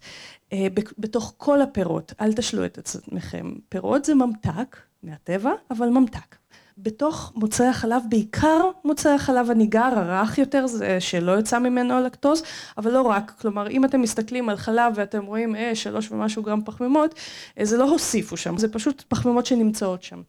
אה, 0.52 0.66
בתוך 0.98 1.34
כל 1.36 1.62
הפירות, 1.62 2.12
אל 2.20 2.32
תשלו 2.32 2.64
את 2.64 2.78
עצמכם, 2.78 3.52
פירות 3.68 4.04
זה 4.04 4.14
ממתק 4.14 4.76
מהטבע, 5.02 5.52
אבל 5.70 5.88
ממתק. 5.88 6.36
בתוך 6.78 7.32
מוצרי 7.36 7.66
החלב, 7.66 8.02
בעיקר 8.08 8.70
מוצרי 8.84 9.12
החלב 9.12 9.50
הניגר, 9.50 9.92
הרך 9.94 10.38
יותר, 10.38 10.66
זה 10.66 11.00
שלא 11.00 11.32
יוצא 11.32 11.58
ממנו 11.58 11.94
הלקטוז, 11.94 12.42
אבל 12.78 12.92
לא 12.92 13.02
רק, 13.02 13.32
כלומר 13.40 13.68
אם 13.70 13.84
אתם 13.84 14.00
מסתכלים 14.00 14.48
על 14.48 14.56
חלב 14.56 14.92
ואתם 14.96 15.24
רואים 15.24 15.56
אה, 15.56 15.74
שלוש 15.74 16.12
ומשהו 16.12 16.42
גרם 16.42 16.60
פחמימות, 16.64 17.14
אה, 17.58 17.64
זה 17.64 17.76
לא 17.76 17.90
הוסיפו 17.90 18.36
שם, 18.36 18.58
זה 18.58 18.68
פשוט 18.72 19.04
פחמימות 19.08 19.46
שנמצאות 19.46 20.02
שם. 20.02 20.22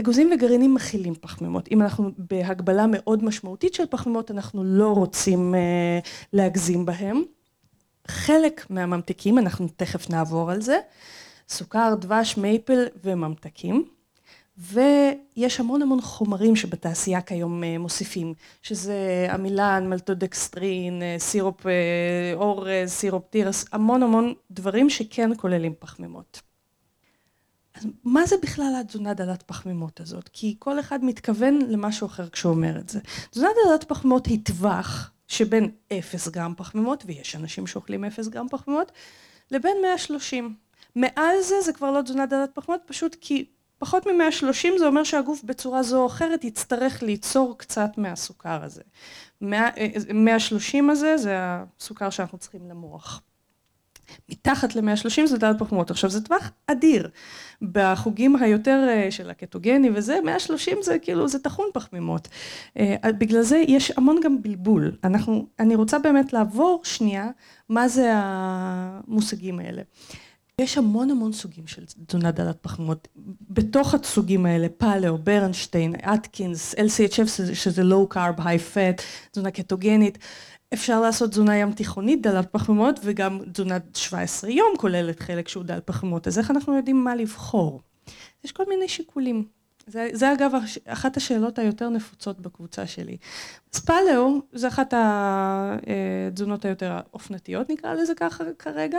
אגוזים 0.00 0.30
וגרעינים 0.34 0.74
מכילים 0.74 1.14
פחמימות, 1.14 1.68
אם 1.70 1.82
אנחנו 1.82 2.10
בהגבלה 2.18 2.86
מאוד 2.88 3.24
משמעותית 3.24 3.74
של 3.74 3.84
פחמימות 3.90 4.30
אנחנו 4.30 4.64
לא 4.64 4.92
רוצים 4.92 5.54
אה, 5.54 5.98
להגזים 6.32 6.86
בהם. 6.86 7.22
חלק 8.08 8.66
מהממתיקים, 8.70 9.38
אנחנו 9.38 9.68
תכף 9.76 10.10
נעבור 10.10 10.50
על 10.50 10.60
זה, 10.60 10.78
סוכר, 11.48 11.94
דבש, 11.94 12.36
מייפל 12.36 12.86
וממתקים. 13.04 13.84
ויש 14.58 15.60
המון 15.60 15.82
המון 15.82 16.00
חומרים 16.00 16.56
שבתעשייה 16.56 17.20
כיום 17.20 17.64
אה, 17.64 17.78
מוסיפים, 17.78 18.34
שזה 18.62 19.26
עמילן, 19.32 19.86
מלטודקסטרין, 19.88 21.02
אה, 21.02 21.16
סירופ 21.18 21.66
אורז, 22.34 22.90
סירופ 22.90 23.24
תירס, 23.30 23.64
המון 23.72 24.02
המון 24.02 24.34
דברים 24.50 24.90
שכן 24.90 25.30
כוללים 25.36 25.74
פחמימות. 25.78 26.51
אז 27.82 27.88
מה 28.04 28.26
זה 28.26 28.36
בכלל 28.42 28.74
התזונה 28.80 29.14
דלת 29.14 29.42
פחמימות 29.42 30.00
הזאת? 30.00 30.30
כי 30.32 30.56
כל 30.58 30.80
אחד 30.80 31.04
מתכוון 31.04 31.58
למשהו 31.68 32.06
אחר 32.06 32.28
כשהוא 32.28 32.52
אומר 32.52 32.78
את 32.78 32.88
זה. 32.88 33.00
תזונה 33.30 33.48
דלת 33.66 33.84
פחמימות 33.84 34.26
היא 34.26 34.38
טווח 34.44 35.10
שבין 35.28 35.70
0 35.92 36.28
גרם 36.28 36.54
פחמימות, 36.56 37.04
ויש 37.06 37.36
אנשים 37.36 37.66
שאוכלים 37.66 38.04
0 38.04 38.28
גרם 38.28 38.48
פחמימות, 38.48 38.92
לבין 39.50 39.76
130. 39.82 40.56
מעל 40.96 41.40
זה 41.42 41.54
זה 41.64 41.72
כבר 41.72 41.90
לא 41.90 42.02
תזונה 42.02 42.26
דלת 42.26 42.50
פחמימות, 42.54 42.82
פשוט 42.86 43.16
כי 43.20 43.44
פחות 43.78 44.06
מ-130 44.06 44.78
זה 44.78 44.86
אומר 44.86 45.04
שהגוף 45.04 45.44
בצורה 45.44 45.82
זו 45.82 46.02
או 46.02 46.06
אחרת 46.06 46.44
יצטרך 46.44 47.02
ליצור 47.02 47.58
קצת 47.58 47.90
מהסוכר 47.96 48.64
הזה. 48.64 48.82
130 49.40 50.90
הזה 50.90 51.16
זה 51.16 51.36
הסוכר 51.38 52.10
שאנחנו 52.10 52.38
צריכים 52.38 52.68
למוח. 52.68 53.22
מתחת 54.28 54.76
ל-130 54.76 55.26
זה 55.26 55.38
דלת 55.38 55.58
פחמימות. 55.58 55.90
עכשיו 55.90 56.10
זה 56.10 56.20
טווח 56.20 56.50
אדיר. 56.66 57.08
בחוגים 57.62 58.36
היותר 58.36 58.86
אה, 58.88 59.10
של 59.10 59.30
הקטוגני 59.30 59.90
וזה, 59.94 60.18
130 60.24 60.78
זה 60.82 60.98
כאילו, 60.98 61.28
זה 61.28 61.38
טחון 61.38 61.66
פחמימות. 61.74 62.28
אה, 62.78 63.12
בגלל 63.18 63.42
זה 63.42 63.62
יש 63.68 63.92
המון 63.96 64.20
גם 64.22 64.42
בלבול. 64.42 64.96
אנחנו, 65.04 65.46
אני 65.58 65.74
רוצה 65.74 65.98
באמת 65.98 66.32
לעבור 66.32 66.80
שנייה, 66.84 67.30
מה 67.68 67.88
זה 67.88 68.10
המושגים 68.14 69.58
האלה. 69.58 69.82
יש 70.60 70.78
המון 70.78 71.10
המון 71.10 71.32
סוגים 71.32 71.66
של 71.66 71.84
תזונה 72.06 72.30
דלת 72.30 72.56
פחמימות. 72.60 73.08
בתוך 73.50 73.94
הסוגים 73.94 74.46
האלה, 74.46 74.68
פאלאו, 74.68 75.18
ברנשטיין, 75.18 75.94
אטקינס, 75.94 76.74
LCHF 76.74 77.54
שזה 77.54 77.82
low 77.82 78.14
carb, 78.14 78.40
high 78.40 78.74
fat, 78.74 79.02
תזונה 79.30 79.50
קטוגנית. 79.50 80.18
אפשר 80.72 81.00
לעשות 81.00 81.30
תזונה 81.30 81.56
ים 81.56 81.72
תיכונית 81.72 82.22
דלת 82.22 82.52
פחמימות 82.52 83.00
וגם 83.04 83.38
תזונת 83.52 83.96
17 83.96 84.50
יום 84.50 84.68
כוללת 84.78 85.20
חלק 85.20 85.48
שהוא 85.48 85.64
דל 85.64 85.80
פחמימות, 85.84 86.26
אז 86.26 86.38
איך 86.38 86.50
אנחנו 86.50 86.76
יודעים 86.76 87.04
מה 87.04 87.14
לבחור? 87.14 87.80
יש 88.44 88.52
כל 88.52 88.64
מיני 88.68 88.88
שיקולים. 88.88 89.44
זה, 89.86 90.08
זה 90.12 90.32
אגב 90.32 90.52
אחת 90.86 91.16
השאלות 91.16 91.58
היותר 91.58 91.88
נפוצות 91.88 92.40
בקבוצה 92.40 92.86
שלי. 92.86 93.16
אז 93.74 93.80
פאלאו 93.80 94.40
זה 94.52 94.68
אחת 94.68 94.94
התזונות 94.96 96.64
היותר 96.64 96.98
אופנתיות 97.14 97.70
נקרא 97.70 97.94
לזה 97.94 98.14
ככה 98.14 98.44
כרגע. 98.58 98.98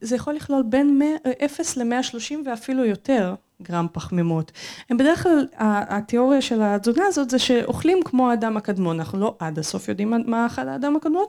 זה 0.00 0.16
יכול 0.16 0.34
לכלול 0.34 0.62
בין 0.62 0.98
100, 0.98 1.08
0 1.44 1.76
ל-130 1.76 2.34
ואפילו 2.46 2.84
יותר 2.84 3.34
גרם 3.62 3.86
פחמימות. 3.92 4.52
הם 4.90 4.96
בדרך 4.96 5.22
כלל, 5.22 5.46
התיאוריה 5.58 6.42
של 6.42 6.62
התזונה 6.62 7.06
הזאת 7.06 7.30
זה 7.30 7.38
שאוכלים 7.38 8.00
כמו 8.04 8.30
האדם 8.30 8.56
הקדמון, 8.56 9.00
אנחנו 9.00 9.20
לא 9.20 9.36
עד 9.38 9.58
הסוף 9.58 9.88
יודעים 9.88 10.14
מה 10.26 10.46
אכל 10.46 10.68
האדם 10.68 10.96
הקדמון, 10.96 11.24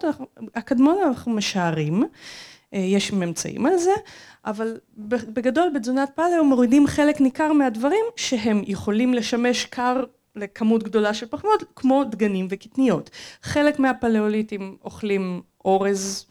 הקדמון 0.56 0.98
אנחנו 1.08 1.32
משערים, 1.32 2.04
אה, 2.74 2.80
יש 2.80 3.14
ממצאים 3.14 3.66
על 3.66 3.78
זה, 3.78 3.94
אבל 4.46 4.78
בגדול 5.34 5.72
בתזונת 5.76 6.10
פאלאו 6.16 6.46
מורידים 6.46 6.88
חלק 6.88 7.22
ניכר 7.22 7.54
מהדברים 7.54 8.06
שהם 8.16 8.62
יכולים 8.68 9.14
לשמש 9.14 9.66
קר 9.66 10.04
לכמות 10.36 10.84
גדולה 10.84 11.14
של 11.14 11.26
פחמימות, 11.26 11.64
כמו 11.76 12.04
דגנים 12.04 12.48
וקטניות. 12.50 13.10
חלק 13.44 13.80
מהפלאוליטים 13.80 14.78
אוכלים 14.84 15.42
אורז 15.66 16.26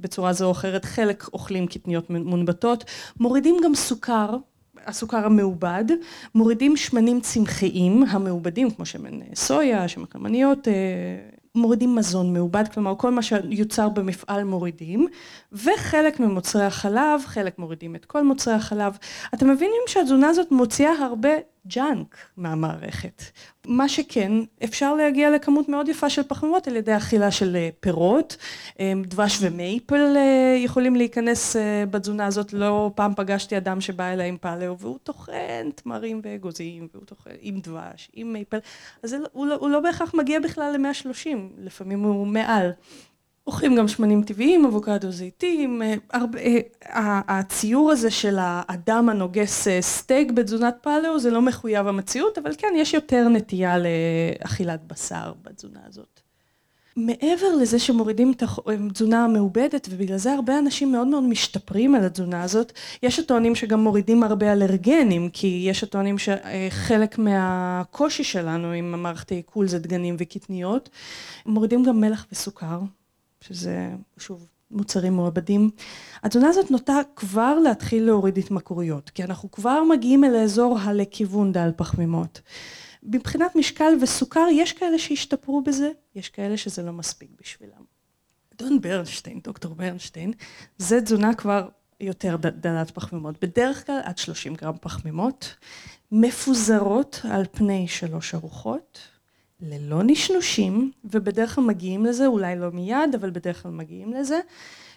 בצורה 0.00 0.32
זו 0.32 0.46
או 0.46 0.50
אחרת, 0.50 0.84
חלק 0.84 1.24
אוכלים 1.32 1.66
קטניות 1.66 2.10
מונבטות, 2.10 2.84
מורידים 3.20 3.56
גם 3.64 3.74
סוכר 3.74 4.36
הסוכר 4.86 5.26
המעובד, 5.26 5.84
מורידים 6.34 6.76
שמנים 6.76 7.20
צמחיים 7.20 8.04
המעובדים 8.08 8.70
כמו 8.70 8.86
שמן 8.86 9.20
סויה, 9.34 9.88
שמן 9.88 10.04
קלמניות, 10.04 10.68
אה, 10.68 10.72
מורידים 11.54 11.94
מזון 11.94 12.32
מעובד, 12.32 12.64
כלומר 12.74 12.94
כל 12.98 13.10
מה 13.10 13.22
שיוצר 13.22 13.88
במפעל 13.88 14.44
מורידים, 14.44 15.06
וחלק 15.52 16.20
ממוצרי 16.20 16.64
החלב, 16.64 17.20
חלק 17.24 17.58
מורידים 17.58 17.96
את 17.96 18.04
כל 18.04 18.24
מוצרי 18.24 18.54
החלב. 18.54 18.98
אתם 19.34 19.50
מבינים 19.50 19.82
שהתזונה 19.86 20.28
הזאת 20.28 20.52
מוציאה 20.52 20.92
הרבה 20.92 21.30
ג'אנק 21.66 22.16
מהמערכת. 22.36 23.22
מה 23.66 23.88
שכן, 23.88 24.32
אפשר 24.64 24.94
להגיע 24.94 25.30
לכמות 25.30 25.68
מאוד 25.68 25.88
יפה 25.88 26.10
של 26.10 26.22
פחמימות 26.22 26.68
על 26.68 26.76
ידי 26.76 26.96
אכילה 26.96 27.30
של 27.30 27.56
אה, 27.56 27.68
פירות, 27.80 28.36
אה, 28.80 28.92
דבש 29.06 29.38
ומייפל 29.40 30.16
אה, 30.16 30.56
יכולים 30.58 30.96
להיכנס 30.96 31.56
בתזונה 31.90 32.26
הזאת, 32.26 32.52
לא 32.52 32.90
פעם 32.94 33.14
פגשתי 33.16 33.56
אדם 33.56 33.80
שבא 33.80 34.12
אליי 34.12 34.28
עם 34.28 34.36
פאלאו 34.36 34.78
והוא 34.78 34.98
טוחן 35.02 35.70
תמרים 35.74 36.20
ואגוזים, 36.24 36.88
והוא 36.94 37.04
טוחן 37.04 37.30
עם 37.40 37.60
דבש, 37.60 38.10
עם 38.12 38.32
מייפל, 38.32 38.58
אז 39.02 39.14
לא, 39.14 39.28
הוא, 39.32 39.46
לא, 39.46 39.54
הוא 39.54 39.70
לא 39.70 39.80
בהכרח 39.80 40.14
מגיע 40.14 40.40
בכלל 40.40 40.76
ל-130, 40.76 41.28
לפעמים 41.58 42.02
הוא 42.02 42.26
מעל. 42.26 42.70
אוכלים 43.46 43.76
גם 43.76 43.88
שמנים 43.88 44.22
טבעיים, 44.22 44.64
אבוקדו, 44.64 45.10
זיתים, 45.10 45.82
אה, 45.82 45.94
אה, 46.14 47.20
הציור 47.28 47.90
הזה 47.90 48.10
של 48.10 48.36
האדם 48.40 49.08
הנוגס 49.08 49.68
אה, 49.68 49.82
סטייק 49.82 50.30
בתזונת 50.30 50.76
פאלאו 50.82 51.18
זה 51.18 51.30
לא 51.30 51.42
מחויב 51.42 51.86
המציאות, 51.86 52.38
אבל 52.38 52.50
כן, 52.58 52.72
יש 52.76 52.94
יותר 52.94 53.28
נטייה 53.28 53.76
לאכילת 53.78 54.80
בשר 54.86 55.32
בתזונה 55.42 55.80
הזאת. 55.88 56.20
מעבר 56.96 57.54
לזה 57.60 57.78
שמורידים 57.78 58.32
את 58.32 58.42
התזונה 58.66 59.24
המעובדת, 59.24 59.88
ובגלל 59.90 60.16
זה 60.16 60.32
הרבה 60.32 60.58
אנשים 60.58 60.92
מאוד 60.92 61.06
מאוד 61.06 61.22
משתפרים 61.22 61.94
על 61.94 62.04
התזונה 62.04 62.42
הזאת, 62.42 62.72
יש 63.02 63.18
הטוענים 63.18 63.54
שגם 63.54 63.80
מורידים 63.80 64.22
הרבה 64.22 64.52
אלרגנים, 64.52 65.28
כי 65.32 65.64
יש 65.68 65.82
הטוענים 65.82 66.16
שחלק 66.18 67.18
מהקושי 67.18 68.24
שלנו 68.24 68.72
עם 68.72 68.94
המערכת 68.94 69.32
העיכול 69.32 69.68
זה 69.68 69.78
דגנים 69.78 70.16
וקטניות, 70.18 70.88
מורידים 71.46 71.84
גם 71.84 72.00
מלח 72.00 72.26
וסוכר. 72.32 72.80
שזה 73.48 73.90
שוב 74.18 74.46
מוצרים 74.70 75.12
מעובדים. 75.16 75.70
התזונה 76.22 76.48
הזאת 76.48 76.70
נוטה 76.70 77.00
כבר 77.16 77.58
להתחיל 77.58 78.06
להוריד 78.06 78.38
התמכרויות, 78.38 79.10
כי 79.10 79.24
אנחנו 79.24 79.50
כבר 79.50 79.84
מגיעים 79.84 80.24
אל 80.24 80.34
האזור 80.34 80.78
הלכיוון 80.78 81.52
דל 81.52 81.70
פחמימות. 81.76 82.40
מבחינת 83.02 83.56
משקל 83.56 83.92
וסוכר, 84.02 84.46
יש 84.52 84.72
כאלה 84.72 84.98
שהשתפרו 84.98 85.62
בזה, 85.62 85.90
יש 86.14 86.28
כאלה 86.28 86.56
שזה 86.56 86.82
לא 86.82 86.92
מספיק 86.92 87.30
בשבילם. 87.40 87.82
אדון 88.54 88.80
ברנשטיין, 88.80 89.40
דוקטור 89.44 89.74
ברנשטיין, 89.74 90.32
זה 90.78 91.00
תזונה 91.00 91.34
כבר 91.34 91.68
יותר 92.00 92.36
דלת 92.36 92.90
פחמימות, 92.90 93.44
בדרך 93.44 93.86
כלל 93.86 94.00
עד 94.04 94.18
30 94.18 94.54
גרם 94.54 94.74
פחמימות, 94.80 95.56
מפוזרות 96.12 97.20
על 97.30 97.44
פני 97.52 97.88
שלוש 97.88 98.34
ארוחות, 98.34 98.98
ללא 99.60 100.02
נשנושים, 100.02 100.92
ובדרך 101.04 101.54
כלל 101.54 101.64
מגיעים 101.64 102.06
לזה, 102.06 102.26
אולי 102.26 102.56
לא 102.56 102.70
מיד, 102.70 103.14
אבל 103.14 103.30
בדרך 103.30 103.62
כלל 103.62 103.72
מגיעים 103.72 104.12
לזה. 104.12 104.40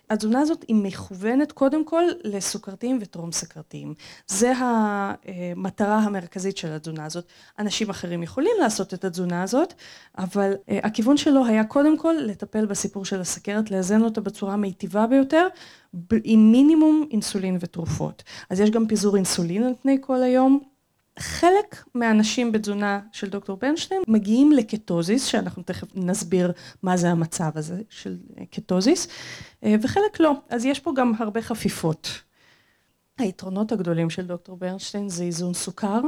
התזונה 0.10 0.40
הזאת 0.40 0.66
היא 0.68 0.76
מכוונת 0.76 1.52
קודם 1.52 1.86
כל 1.86 2.04
לסוכרתיים 2.24 3.00
וטרום 3.02 3.32
סכרתיים. 3.32 3.94
זה 4.28 4.54
המטרה 4.56 5.98
המרכזית 5.98 6.58
של 6.58 6.72
התזונה 6.72 7.06
הזאת. 7.06 7.26
אנשים 7.60 7.90
אחרים 7.90 8.24
יכולים 8.24 8.52
לעשות 8.60 8.94
את 8.94 9.06
התזונה 9.06 9.44
הזאת, 9.44 9.74
אבל 10.18 10.54
אה, 10.70 10.80
הכיוון 10.84 11.18
שלו 11.18 11.46
היה 11.46 11.64
קודם 11.64 11.98
כל 11.98 12.16
לטפל 12.20 12.66
בסיפור 12.66 13.06
של 13.06 13.22
הסכרת, 13.22 13.72
לאזן 13.72 14.02
אותה 14.02 14.22
בצורה 14.22 14.54
המיטיבה 14.54 15.08
ביותר, 15.08 15.48
עם 16.24 16.52
מינימום 16.52 17.08
אינסולין 17.12 17.58
ותרופות. 17.60 18.24
אז 18.50 18.60
יש 18.60 18.70
גם 18.70 18.88
פיזור 18.88 19.16
אינסולין 19.16 19.64
על 19.64 19.74
פני 19.82 19.98
כל 20.02 20.24
היום. 20.24 20.60
חלק 21.20 21.84
מהאנשים 21.96 22.52
בתזונה 22.52 23.00
של 23.12 23.30
דוקטור 23.30 23.58
ברנשטיין 23.58 24.02
מגיעים 24.08 24.52
לקטוזיס, 24.52 25.26
שאנחנו 25.26 25.64
תכף 25.64 25.88
נסביר 25.96 26.52
מה 26.84 26.98
זה 26.98 27.10
המצב 27.10 27.50
הזה 27.56 27.82
של 27.90 28.18
קטוזיס, 28.52 29.08
אה, 29.64 29.76
וחלק 29.82 30.20
לא. 30.20 30.34
אז 30.50 30.66
יש 30.66 30.80
פה 30.80 30.92
גם 30.96 31.14
הרבה 31.20 31.42
חפיפות. 31.42 32.10
היתרונות 33.18 33.72
הגדולים 33.72 34.10
של 34.10 34.28
דוקטור 34.28 34.58
ברנשטיין 34.58 35.10
זה 35.10 35.24
איזון 35.24 35.54
סוכר, 35.54 36.02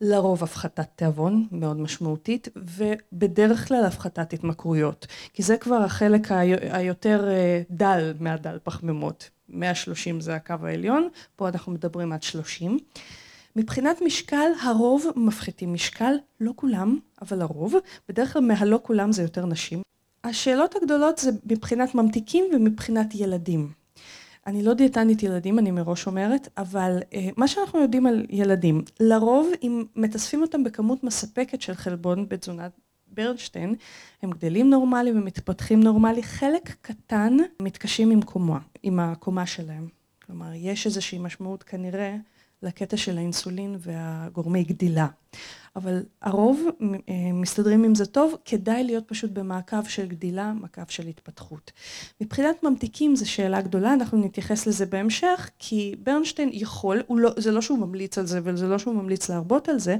לרוב 0.00 0.44
הפחתת 0.44 0.88
תיאבון 0.96 1.46
מאוד 1.52 1.80
משמעותית, 1.80 2.48
ובדרך 2.56 3.68
כלל 3.68 3.84
הפחתת 3.84 4.32
התמכרויות, 4.32 5.06
כי 5.32 5.42
זה 5.42 5.56
כבר 5.56 5.76
החלק 5.76 6.32
היותר 6.70 7.28
אה, 7.28 7.62
דל 7.70 8.14
מהדל 8.20 8.58
פחמימות. 8.62 9.30
130 9.48 10.20
זה 10.20 10.34
הקו 10.34 10.54
העליון, 10.62 11.08
פה 11.36 11.48
אנחנו 11.48 11.72
מדברים 11.72 12.12
עד 12.12 12.22
30. 12.22 12.78
מבחינת 13.56 14.02
משקל 14.02 14.50
הרוב 14.62 15.06
מפחיתים 15.16 15.72
משקל, 15.72 16.14
לא 16.40 16.52
כולם, 16.56 16.98
אבל 17.22 17.42
הרוב, 17.42 17.74
בדרך 18.08 18.32
כלל 18.32 18.42
מהלא 18.42 18.78
כולם 18.82 19.12
זה 19.12 19.22
יותר 19.22 19.46
נשים. 19.46 19.82
השאלות 20.24 20.76
הגדולות 20.76 21.18
זה 21.18 21.30
מבחינת 21.46 21.94
ממתיקים 21.94 22.44
ומבחינת 22.54 23.14
ילדים. 23.14 23.72
אני 24.46 24.62
לא 24.62 24.74
דיאטנית 24.74 25.22
ילדים, 25.22 25.58
אני 25.58 25.70
מראש 25.70 26.06
אומרת, 26.06 26.48
אבל 26.56 26.98
אה, 27.14 27.28
מה 27.36 27.48
שאנחנו 27.48 27.80
יודעים 27.80 28.06
על 28.06 28.26
ילדים, 28.30 28.82
לרוב 29.00 29.50
אם 29.62 29.84
מתאספים 29.96 30.42
אותם 30.42 30.64
בכמות 30.64 31.04
מספקת 31.04 31.62
של 31.62 31.74
חלבון 31.74 32.28
בתזונת 32.28 32.72
ברנשטיין, 33.06 33.74
הם 34.22 34.30
גדלים 34.30 34.70
נורמלי 34.70 35.10
ומתפתחים 35.10 35.80
נורמלי, 35.80 36.22
חלק 36.22 36.74
קטן 36.80 37.36
מתקשים 37.62 38.10
עם 38.10 38.22
קומה, 38.22 38.58
עם 38.82 39.00
הקומה 39.00 39.46
שלהם. 39.46 39.88
כלומר, 40.26 40.50
יש 40.54 40.86
איזושהי 40.86 41.18
משמעות 41.18 41.62
כנראה 41.62 42.16
לקטע 42.62 42.96
של 42.96 43.18
האינסולין 43.18 43.76
והגורמי 43.80 44.64
גדילה. 44.64 45.06
אבל 45.76 46.02
הרוב 46.22 46.60
אה, 47.08 47.14
מסתדרים 47.32 47.84
עם 47.84 47.94
זה 47.94 48.06
טוב, 48.06 48.34
כדאי 48.44 48.84
להיות 48.84 49.08
פשוט 49.08 49.30
במעקב 49.30 49.84
של 49.84 50.06
גדילה, 50.06 50.52
מעקב 50.52 50.88
של 50.88 51.06
התפתחות. 51.06 51.72
מבחינת 52.20 52.62
ממתיקים 52.62 53.16
זו 53.16 53.30
שאלה 53.30 53.60
גדולה, 53.60 53.92
אנחנו 53.92 54.18
נתייחס 54.18 54.66
לזה 54.66 54.86
בהמשך, 54.86 55.50
כי 55.58 55.94
ברנשטיין 56.02 56.50
יכול, 56.52 57.02
לא, 57.10 57.30
זה 57.36 57.52
לא 57.52 57.60
שהוא 57.60 57.78
ממליץ 57.78 58.18
על 58.18 58.26
זה 58.26 58.40
וזה 58.44 58.66
לא 58.66 58.78
שהוא 58.78 58.94
ממליץ 58.94 59.30
להרבות 59.30 59.68
על 59.68 59.78
זה, 59.78 59.96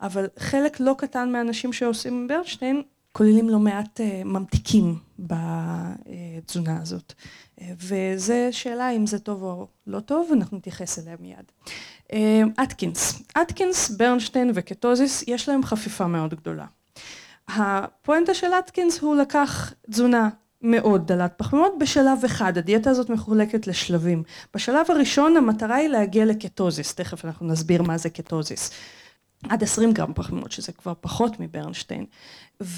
אבל 0.00 0.26
חלק 0.38 0.80
לא 0.80 0.94
קטן 0.98 1.32
מהאנשים 1.32 1.72
שעושים 1.72 2.28
ברנשטיין 2.28 2.82
כוללים 3.12 3.48
לא 3.48 3.58
מעט 3.58 4.00
uh, 4.00 4.24
ממתיקים 4.24 4.98
בתזונה 5.18 6.82
הזאת. 6.82 7.12
Uh, 7.12 7.62
וזו 7.78 8.34
שאלה 8.50 8.90
אם 8.90 9.06
זה 9.06 9.18
טוב 9.18 9.42
או 9.42 9.66
לא 9.86 10.00
טוב, 10.00 10.30
אנחנו 10.32 10.56
נתייחס 10.56 10.98
אליה 10.98 11.16
מיד. 11.20 11.52
אטקינס, 12.62 13.22
אטקינס, 13.42 13.90
ברנשטיין 13.90 14.50
וקטוזיס, 14.54 15.24
יש 15.26 15.48
להם 15.48 15.64
חפיפה 15.64 16.06
מאוד 16.06 16.34
גדולה. 16.34 16.64
הפואנטה 17.48 18.34
של 18.34 18.46
אטקינס 18.46 19.00
הוא 19.00 19.16
לקח 19.16 19.72
תזונה 19.90 20.28
מאוד 20.62 21.06
דלת 21.06 21.32
פחמימות 21.36 21.72
בשלב 21.80 22.24
אחד, 22.24 22.58
הדיאטה 22.58 22.90
הזאת 22.90 23.10
מחולקת 23.10 23.66
לשלבים. 23.66 24.22
בשלב 24.54 24.90
הראשון 24.90 25.36
המטרה 25.36 25.76
היא 25.76 25.88
להגיע 25.88 26.24
לקטוזיס, 26.24 26.94
תכף 26.94 27.24
אנחנו 27.24 27.46
נסביר 27.46 27.82
מה 27.82 27.98
זה 27.98 28.10
קטוזיס. 28.10 28.70
עד 29.48 29.62
20 29.62 29.92
גרם 29.92 30.12
פחמימות, 30.14 30.52
שזה 30.52 30.72
כבר 30.72 30.92
פחות 31.00 31.40
מברנשטיין, 31.40 32.04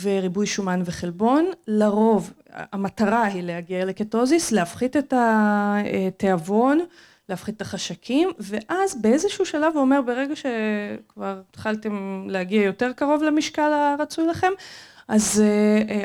וריבוי 0.03 0.47
שומן 0.47 0.83
וחלבון, 0.85 1.47
לרוב 1.67 2.33
המטרה 2.53 3.25
היא 3.25 3.43
להגיע 3.43 3.85
לקטוזיס, 3.85 4.53
להפחית 4.53 4.97
את 4.97 5.15
התיאבון, 5.17 6.81
להפחית 7.29 7.57
את 7.57 7.61
החשקים, 7.61 8.29
ואז 8.39 9.03
באיזשהו 9.03 9.47
שלב 9.47 9.73
הוא 9.75 9.81
אומר 9.81 10.01
ברגע 10.07 10.35
שכבר 10.37 11.41
התחלתם 11.51 12.27
להגיע 12.29 12.63
יותר 12.63 12.93
קרוב 12.93 13.23
למשקל 13.23 13.73
הרצוי 13.73 14.27
לכם, 14.27 14.53
אז 15.09 15.43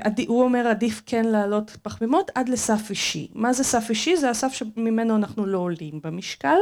uh, 0.07 0.21
הוא 0.27 0.43
אומר 0.43 0.67
עדיף 0.67 1.01
כן 1.05 1.25
לעלות 1.25 1.77
פחמימות 1.81 2.31
עד 2.35 2.49
לסף 2.49 2.89
אישי. 2.89 3.27
מה 3.33 3.53
זה 3.53 3.63
סף 3.63 3.89
אישי? 3.89 4.17
זה 4.17 4.29
הסף 4.29 4.53
שממנו 4.53 5.15
אנחנו 5.15 5.45
לא 5.45 5.57
עולים 5.57 5.99
במשקל, 6.03 6.57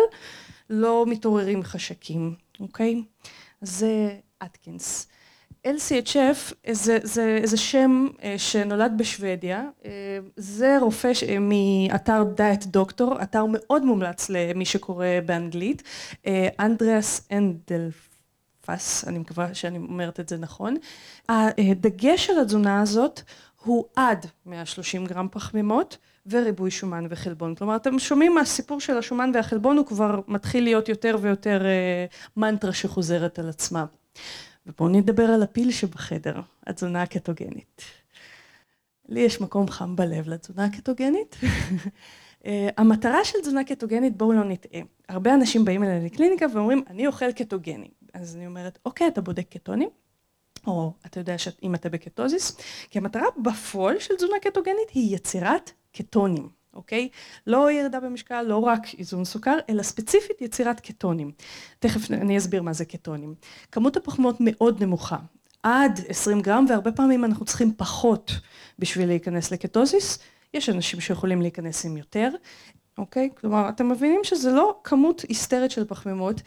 לא 0.69 1.05
מתעוררים 1.07 1.63
חשקים, 1.63 2.35
אוקיי? 2.59 3.03
זה 3.61 4.09
אטקינס. 4.43 5.07
LCHF 5.65 6.53
זה, 6.71 6.97
זה, 7.03 7.39
זה 7.43 7.57
שם 7.57 8.07
אה, 8.23 8.35
שנולד 8.37 8.93
בשוודיה, 8.97 9.63
אה, 9.85 9.91
זה 10.37 10.77
רופא 10.81 11.11
מאתר 11.39 12.23
דיאט 12.35 12.65
דוקטור, 12.65 13.21
אתר 13.21 13.45
מאוד 13.49 13.85
מומלץ 13.85 14.29
למי 14.29 14.65
שקורא 14.65 15.07
באנגלית, 15.25 15.83
אנדריאס 16.59 17.27
אנדלפס, 17.31 19.07
אני 19.07 19.19
מקווה 19.19 19.53
שאני 19.53 19.77
אומרת 19.77 20.19
את 20.19 20.29
זה 20.29 20.37
נכון. 20.37 20.75
הדגש 21.29 22.25
של 22.25 22.39
התזונה 22.39 22.81
הזאת 22.81 23.21
הוא 23.63 23.85
עד 23.95 24.25
130 24.45 25.05
גרם 25.05 25.27
פחמימות 25.31 25.97
וריבוי 26.27 26.71
שומן 26.71 27.07
וחלבון. 27.09 27.55
כלומר, 27.55 27.75
אתם 27.75 27.99
שומעים 27.99 28.35
מהסיפור 28.35 28.79
של 28.79 28.97
השומן 28.97 29.31
והחלבון, 29.33 29.77
הוא 29.77 29.85
כבר 29.85 30.19
מתחיל 30.27 30.63
להיות 30.63 30.89
יותר 30.89 31.17
ויותר 31.21 31.65
אה, 31.65 32.05
מנטרה 32.37 32.73
שחוזרת 32.73 33.39
על 33.39 33.49
עצמה. 33.49 33.85
ובואו 34.65 34.89
נדבר 34.89 35.23
על 35.23 35.43
הפיל 35.43 35.71
שבחדר, 35.71 36.41
התזונה 36.67 37.01
הקטוגנית. 37.01 37.81
לי 39.09 39.19
יש 39.19 39.41
מקום 39.41 39.67
חם 39.67 39.95
בלב 39.95 40.29
לתזונה 40.29 40.65
הקטוגנית. 40.65 41.35
אה, 42.45 42.69
המטרה 42.77 43.25
של 43.25 43.41
תזונה 43.41 43.63
קטוגנית, 43.63 44.17
בואו 44.17 44.33
לא 44.33 44.43
נטעה. 44.43 44.81
הרבה 45.09 45.33
אנשים 45.33 45.65
באים 45.65 45.83
אליי 45.83 46.05
לקליניקה 46.05 46.45
ואומרים, 46.53 46.83
אני 46.87 47.07
אוכל 47.07 47.31
קטוגני. 47.31 47.89
אז 48.13 48.35
אני 48.35 48.47
אומרת, 48.47 48.79
אוקיי, 48.85 49.07
אתה 49.07 49.21
בודק 49.21 49.45
קטונים? 49.49 49.89
או 50.67 50.93
אתה 51.05 51.19
יודע 51.19 51.35
אם 51.63 51.75
אתה 51.75 51.89
בקטוזיס? 51.89 52.57
כי 52.89 52.99
המטרה 52.99 53.25
בפועל 53.37 53.99
של 53.99 54.15
תזונה 54.15 54.35
קטוגנית 54.41 54.89
היא 54.93 55.15
יצירת 55.15 55.71
קטונים. 55.91 56.49
אוקיי? 56.75 57.09
לא 57.47 57.71
ירידה 57.71 57.99
במשקל, 57.99 58.41
לא 58.41 58.57
רק 58.57 58.81
איזון 58.97 59.25
סוכר, 59.25 59.57
אלא 59.69 59.83
ספציפית 59.83 60.41
יצירת 60.41 60.79
קטונים. 60.79 61.31
תכף 61.79 62.11
אני 62.11 62.37
אסביר 62.37 62.61
מה 62.61 62.73
זה 62.73 62.85
קטונים. 62.85 63.35
כמות 63.71 63.97
הפחמות 63.97 64.35
מאוד 64.39 64.83
נמוכה, 64.83 65.17
עד 65.63 65.99
20 66.07 66.41
גרם, 66.41 66.65
והרבה 66.69 66.91
פעמים 66.91 67.25
אנחנו 67.25 67.45
צריכים 67.45 67.73
פחות 67.77 68.31
בשביל 68.79 69.07
להיכנס 69.07 69.51
לקטוזיס. 69.51 70.19
יש 70.53 70.69
אנשים 70.69 70.99
שיכולים 70.99 71.41
להיכנס 71.41 71.85
עם 71.85 71.97
יותר, 71.97 72.29
אוקיי? 72.97 73.29
כלומר, 73.37 73.69
אתם 73.69 73.89
מבינים 73.89 74.19
שזה 74.23 74.51
לא 74.51 74.79
כמות 74.83 75.21
היסטרית 75.21 75.71
של 75.71 75.85
פחמימות, 75.85 76.41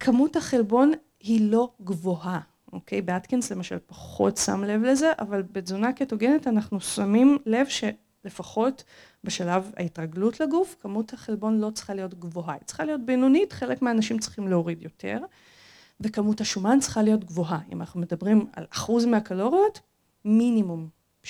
כמות 0.00 0.36
החלבון 0.36 0.92
היא 1.20 1.50
לא 1.50 1.70
גבוהה. 1.82 2.40
אוקיי? 2.72 3.02
באטקינס 3.02 3.52
למשל 3.52 3.78
פחות 3.86 4.36
שם 4.36 4.64
לב 4.64 4.82
לזה, 4.82 5.12
אבל 5.18 5.42
בתזונה 5.52 5.92
קטוגנית 5.92 6.46
אנחנו 6.46 6.80
שמים 6.80 7.38
לב 7.46 7.66
שלפחות 7.68 8.84
בשלב 9.24 9.70
ההתרגלות 9.76 10.40
לגוף, 10.40 10.76
כמות 10.80 11.12
החלבון 11.12 11.58
לא 11.58 11.70
צריכה 11.70 11.94
להיות 11.94 12.14
גבוהה, 12.14 12.52
היא 12.52 12.62
צריכה 12.64 12.84
להיות 12.84 13.00
בינונית, 13.00 13.52
חלק 13.52 13.82
מהאנשים 13.82 14.18
צריכים 14.18 14.48
להוריד 14.48 14.82
יותר, 14.82 15.18
וכמות 16.00 16.40
השומן 16.40 16.80
צריכה 16.80 17.02
להיות 17.02 17.24
גבוהה. 17.24 17.58
אם 17.72 17.80
אנחנו 17.80 18.00
מדברים 18.00 18.46
על 18.52 18.64
אחוז 18.70 19.04
מהקלוריות, 19.04 19.80
מינימום 20.24 20.88
65-70, 21.24 21.28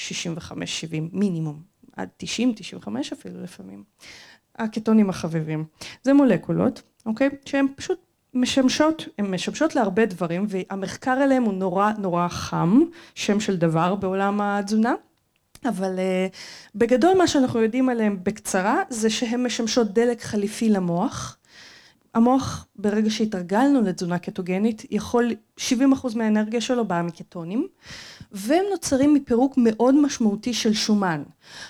מינימום, 1.13 1.63
עד 1.97 2.09
90-95 2.23 2.89
אפילו 3.13 3.43
לפעמים. 3.43 3.85
הקטונים 4.57 5.11
החביבים. 5.11 5.65
זה 6.03 6.13
מולקולות, 6.13 6.83
אוקיי? 7.07 7.29
שהן 7.45 7.67
פשוט 7.77 7.99
משמשות, 8.35 9.09
הן 9.19 9.35
משמשות 9.35 9.75
להרבה 9.75 10.07
דברים, 10.07 10.47
והמחקר 10.49 11.11
עליהן 11.11 11.43
הוא 11.43 11.53
נורא 11.53 11.93
נורא 11.99 12.29
חם, 12.29 12.81
שם 13.15 13.41
של 13.41 13.57
דבר 13.57 13.95
בעולם 13.95 14.41
התזונה. 14.41 14.95
אבל 15.65 15.97
uh, 15.97 16.37
בגדול 16.75 17.19
מה 17.19 17.27
שאנחנו 17.27 17.61
יודעים 17.61 17.89
עליהם 17.89 18.19
בקצרה 18.23 18.83
זה 18.91 19.11
שהן 19.11 19.43
משמשות 19.43 19.93
דלק 19.93 20.23
חליפי 20.23 20.69
למוח. 20.69 21.39
המוח 22.15 22.67
ברגע 22.77 23.11
שהתרגלנו 23.11 23.83
לתזונה 23.83 24.19
קטוגנית 24.19 24.85
יכול 24.91 25.33
70% 25.59 25.63
מהאנרגיה 26.15 26.61
שלו 26.61 26.85
באה 26.85 27.03
מקטונים 27.03 27.69
והם 28.33 28.65
נוצרים 28.71 29.15
מפירוק 29.15 29.55
מאוד 29.57 29.95
משמעותי 29.95 30.55
של 30.55 30.75
שומן. 30.75 31.23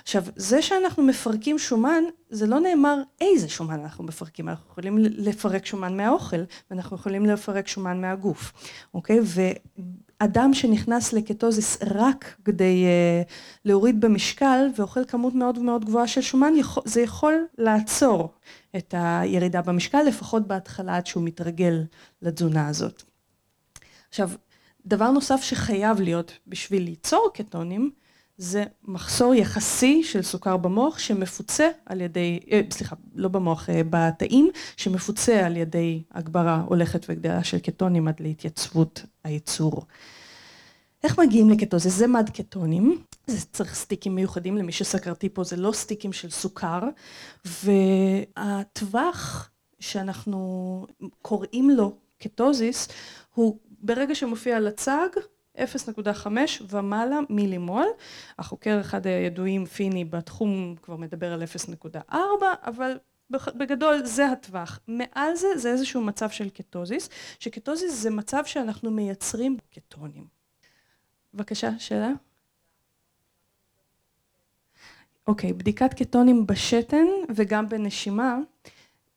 עכשיו 0.03 0.25
זה 0.37 0.63
שאנחנו 0.63 1.03
מפרקים 1.03 1.59
שומן 1.59 2.03
זה 2.31 2.47
לא 2.47 2.61
נאמר 2.61 3.03
איזה 3.21 3.49
שומן 3.49 3.81
אנחנו 3.81 4.05
מפרקים 4.05 4.49
אנחנו 4.49 4.71
יכולים 4.71 4.99
לפרק 4.99 5.67
שומן 5.67 5.97
מהאוכל 5.97 6.43
ואנחנו 6.71 6.97
יכולים 6.97 7.27
לפרק 7.27 7.69
שומן 7.69 8.01
מהגוף 8.01 8.53
אוקיי 8.95 9.21
אדם 10.19 10.55
שנכנס 10.55 11.13
לקטוזיס 11.13 11.79
רק 11.83 12.37
כדי 12.45 12.85
uh, 12.85 13.31
להוריד 13.65 14.01
במשקל 14.01 14.67
ואוכל 14.77 15.05
כמות 15.05 15.35
מאוד 15.35 15.59
מאוד 15.59 15.85
גבוהה 15.85 16.07
של 16.07 16.21
שומן, 16.21 16.53
יכול, 16.57 16.83
זה 16.87 17.01
יכול 17.01 17.47
לעצור 17.59 18.33
את 18.77 18.95
הירידה 18.99 19.63
במשקל, 19.63 20.03
לפחות 20.03 20.47
בהתחלה 20.47 20.97
עד 20.97 21.07
שהוא 21.07 21.23
מתרגל 21.23 21.85
לתזונה 22.23 22.69
הזאת. 22.69 23.03
עכשיו, 24.09 24.31
דבר 24.87 25.11
נוסף 25.11 25.43
שחייב 25.43 26.01
להיות 26.01 26.33
בשביל 26.47 26.83
ליצור 26.83 27.31
קטונים, 27.35 27.91
זה 28.39 28.65
מחסור 28.85 29.35
יחסי 29.35 30.03
של 30.05 30.23
סוכר 30.23 30.57
במוח 30.57 30.99
שמפוצה 30.99 31.69
על 31.87 32.01
ידי, 32.01 32.41
אה, 32.51 32.61
סליחה, 32.71 32.97
לא 33.15 33.29
במוח, 33.29 33.71
אה, 33.71 33.81
בתאים, 33.91 34.51
שמפוצה 34.77 35.47
על 35.47 35.57
ידי 35.57 36.03
הגברה 36.13 36.65
הולכת 36.67 37.07
וגדלה 37.09 37.45
של 37.45 37.59
קטונים 37.59 38.09
עד 38.09 38.21
להתייצבות 38.21 39.03
הייצור. 39.25 39.83
איך 41.05 41.19
מגיעים 41.19 41.51
לקטוזיס? 41.51 41.95
זה 41.95 42.07
מד 42.07 42.31
קטונים, 42.31 43.03
זה 43.27 43.47
צריך 43.53 43.75
סטיקים 43.75 44.15
מיוחדים 44.15 44.57
למי 44.57 44.73
שסקרתי 44.73 45.29
פה, 45.29 45.45
זה 45.45 45.57
לא 45.57 45.73
סטיקים 45.73 46.13
של 46.13 46.31
סוכר, 46.31 46.81
והטווח 47.45 49.51
שאנחנו 49.81 50.87
קוראים 51.23 51.71
לו 51.71 51.97
קטוזיס, 52.19 52.89
הוא 53.35 53.59
ברגע 53.81 54.15
שמופיע 54.15 54.57
על 54.57 54.67
הצג, 54.67 55.09
0.5 55.59 56.27
ומעלה 56.71 57.19
מילימול, 57.31 57.87
החוקר 58.39 58.81
אחד 58.81 59.07
הידועים 59.07 59.67
פיני 59.67 60.05
בתחום 60.05 60.75
כבר 60.83 60.97
מדבר 60.97 61.33
על 61.33 61.43
0.4 61.43 62.15
אבל 62.63 62.99
בגדול 63.31 64.05
זה 64.05 64.27
הטווח, 64.27 64.81
מעל 64.89 65.37
זה 65.37 65.47
זה 65.57 65.71
איזשהו 65.71 66.01
מצב 66.03 66.31
של 66.31 66.51
קטוזיס, 66.51 67.09
שקטוזיס 67.39 68.03
זה 68.03 68.11
מצב 68.11 68.43
שאנחנו 68.47 68.91
מייצרים 68.91 69.57
קטונים. 69.75 70.27
בבקשה, 71.35 71.71
שאלה? 71.79 72.11
אוקיי, 75.27 75.53
בדיקת 75.53 75.95
קטונים 75.95 76.47
בשתן 76.47 77.07
וגם 77.35 77.69
בנשימה 77.69 78.39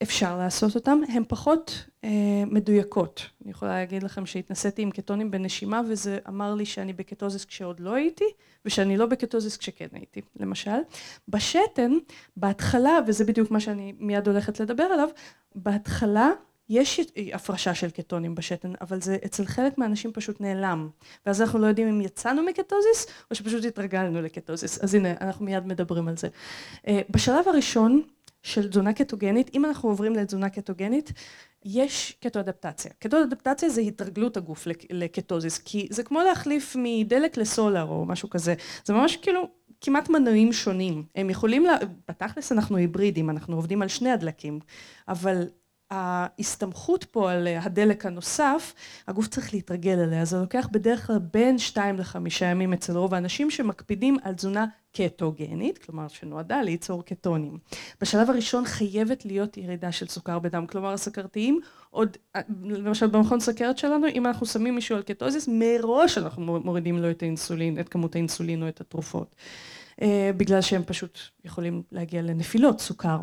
אפשר 0.02 0.38
לעשות 0.38 0.76
אותם, 0.76 1.00
הן 1.10 1.24
פחות 1.28 1.86
אה, 2.04 2.10
מדויקות. 2.46 3.26
אני 3.44 3.52
יכולה 3.52 3.72
להגיד 3.72 4.04
לכם 4.04 4.26
שהתנסיתי 4.26 4.82
עם 4.82 4.92
קטונים 4.92 5.32
בנשימה 5.32 5.82
וזה 5.88 6.20
אמר 6.28 6.54
לי 6.54 6.66
שאני 6.66 6.94
בקטוזיס 6.94 7.46
כשעוד 7.46 7.80
לא 7.80 7.94
הייתי 7.94 8.26
ושאני 8.66 8.98
לא 8.98 9.06
בקטוזיס 9.06 9.58
כשכן 9.58 9.88
הייתי, 9.94 10.22
למשל. 10.40 10.80
בשתן, 11.28 11.92
בהתחלה, 12.38 13.00
וזה 13.08 13.26
בדיוק 13.26 13.52
מה 13.52 13.60
שאני 13.60 13.94
מיד 14.00 14.28
הולכת 14.28 14.60
לדבר 14.60 14.84
עליו, 14.84 15.10
בהתחלה 15.56 16.30
יש 16.70 17.00
הפרשה 17.34 17.76
של 17.76 17.90
קטונים 17.90 18.36
בשתן, 18.36 18.74
אבל 18.82 19.02
זה 19.02 19.18
אצל 19.26 19.46
חלק 19.46 19.78
מהאנשים 19.78 20.12
פשוט 20.14 20.42
נעלם. 20.42 20.90
ואז 21.26 21.42
אנחנו 21.42 21.60
לא 21.60 21.68
יודעים 21.68 21.88
אם 21.88 22.02
יצאנו 22.02 22.44
מקטוזיס, 22.44 23.08
או 23.32 23.36
שפשוט 23.36 23.66
התרגלנו 23.66 24.22
לקטוזיס. 24.22 24.80
אז 24.84 24.96
הנה, 24.96 25.12
אנחנו 25.22 25.46
מיד 25.46 25.68
מדברים 25.68 26.08
על 26.08 26.18
זה. 26.18 26.28
אה, 26.88 27.02
בשלב 27.10 27.48
הראשון 27.48 28.02
של 28.44 28.70
תזונה 28.70 28.94
קטוגנית, 28.94 29.52
אם 29.54 29.66
אנחנו 29.66 29.90
עוברים 29.90 30.14
לתזונה 30.14 30.50
קטוגנית, 30.50 31.12
יש 31.66 32.18
קטואדפטציה. 32.22 32.92
קטואדפטציה 33.00 33.70
זה 33.70 33.82
התרגלות 33.82 34.38
הגוף 34.38 34.68
לקטוזיס, 34.90 35.58
כי 35.58 35.88
זה 35.90 36.04
כמו 36.04 36.20
להחליף 36.22 36.76
מדלק 36.80 37.38
לסולר 37.38 37.84
או 37.84 38.06
משהו 38.06 38.30
כזה. 38.30 38.54
זה 38.86 38.94
ממש 38.94 39.18
כאילו 39.18 39.50
כמעט 39.82 40.10
מנועים 40.10 40.54
שונים. 40.54 41.04
הם 41.16 41.30
יכולים, 41.30 41.66
לה... 41.66 41.78
בתכלס 42.08 42.52
אנחנו 42.52 42.78
היברידים, 42.78 43.30
אנחנו 43.30 43.56
עובדים 43.56 43.82
על 43.82 43.88
שני 43.88 44.12
הדלקים, 44.12 44.60
אבל 45.08 45.48
ההסתמכות 45.92 47.04
פה 47.04 47.32
על 47.32 47.48
הדלק 47.48 48.06
הנוסף, 48.06 48.74
הגוף 49.08 49.28
צריך 49.28 49.54
להתרגל 49.54 50.00
אליה, 50.00 50.26
זה 50.26 50.38
לוקח 50.38 50.68
בדרך 50.72 51.08
כלל 51.08 51.20
בין 51.20 51.58
שתיים 51.58 51.98
לחמישה 51.98 52.46
ימים 52.46 52.74
אצל 52.74 52.98
רוב 52.98 53.14
האנשים 53.14 53.52
שמקפידים 53.52 54.18
על 54.24 54.34
תזונה 54.34 54.66
קטוגנית, 54.96 55.78
כלומר 55.78 56.08
שנועדה 56.08 56.62
ליצור 56.62 57.06
קטונים. 57.06 57.58
בשלב 58.02 58.30
הראשון 58.30 58.66
חייבת 58.66 59.26
להיות 59.26 59.58
ירידה 59.58 59.92
של 59.92 60.08
סוכר 60.08 60.40
בדם, 60.40 60.68
כלומר 60.68 60.94
הסכרתיים 60.94 61.60
עוד, 61.90 62.18
למשל 62.64 63.08
במכון 63.08 63.40
סכרת 63.40 63.78
שלנו, 63.78 64.08
אם 64.08 64.26
אנחנו 64.26 64.46
שמים 64.46 64.76
מישהו 64.76 64.96
על 64.96 65.02
קטוזיס, 65.02 65.50
מראש 65.52 66.18
אנחנו 66.18 66.60
מורידים 66.60 66.98
לו 66.98 67.12
את 67.12 67.22
האינסולין, 67.22 67.80
את 67.80 67.90
כמות 67.90 68.16
האינסולין 68.16 68.64
או 68.64 68.68
את 68.68 68.82
התרופות, 68.82 69.36
בגלל 70.38 70.62
שהם 70.62 70.84
פשוט 70.84 71.20
יכולים 71.46 71.84
להגיע 71.92 72.22
לנפילות 72.22 72.80
סוכר. 72.80 73.18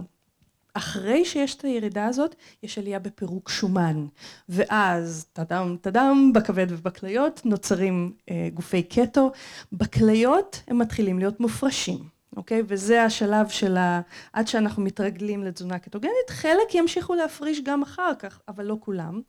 אחרי 0.74 1.24
שיש 1.24 1.54
את 1.54 1.64
הירידה 1.64 2.06
הזאת, 2.06 2.34
יש 2.62 2.78
עלייה 2.78 2.98
בפירוק 2.98 3.48
שומן, 3.48 4.06
ואז 4.48 5.26
טאדם 5.32 5.76
טאדם 5.80 6.32
בכבד 6.34 6.66
ובכליות 6.70 7.40
נוצרים 7.44 8.12
אה, 8.30 8.48
גופי 8.54 8.82
קטו, 8.82 9.32
בכליות 9.72 10.62
הם 10.68 10.78
מתחילים 10.78 11.18
להיות 11.18 11.40
מופרשים, 11.40 11.98
אוקיי? 12.36 12.62
וזה 12.66 13.04
השלב 13.04 13.48
של 13.48 13.76
ה... 13.76 14.00
עד 14.32 14.48
שאנחנו 14.48 14.82
מתרגלים 14.82 15.44
לתזונה 15.44 15.78
קטוגנית, 15.78 16.30
חלק 16.30 16.74
ימשיכו 16.74 17.14
להפריש 17.14 17.60
גם 17.60 17.82
אחר 17.82 18.12
כך, 18.18 18.40
אבל 18.48 18.64
לא 18.64 18.76
כולם. 18.80 19.20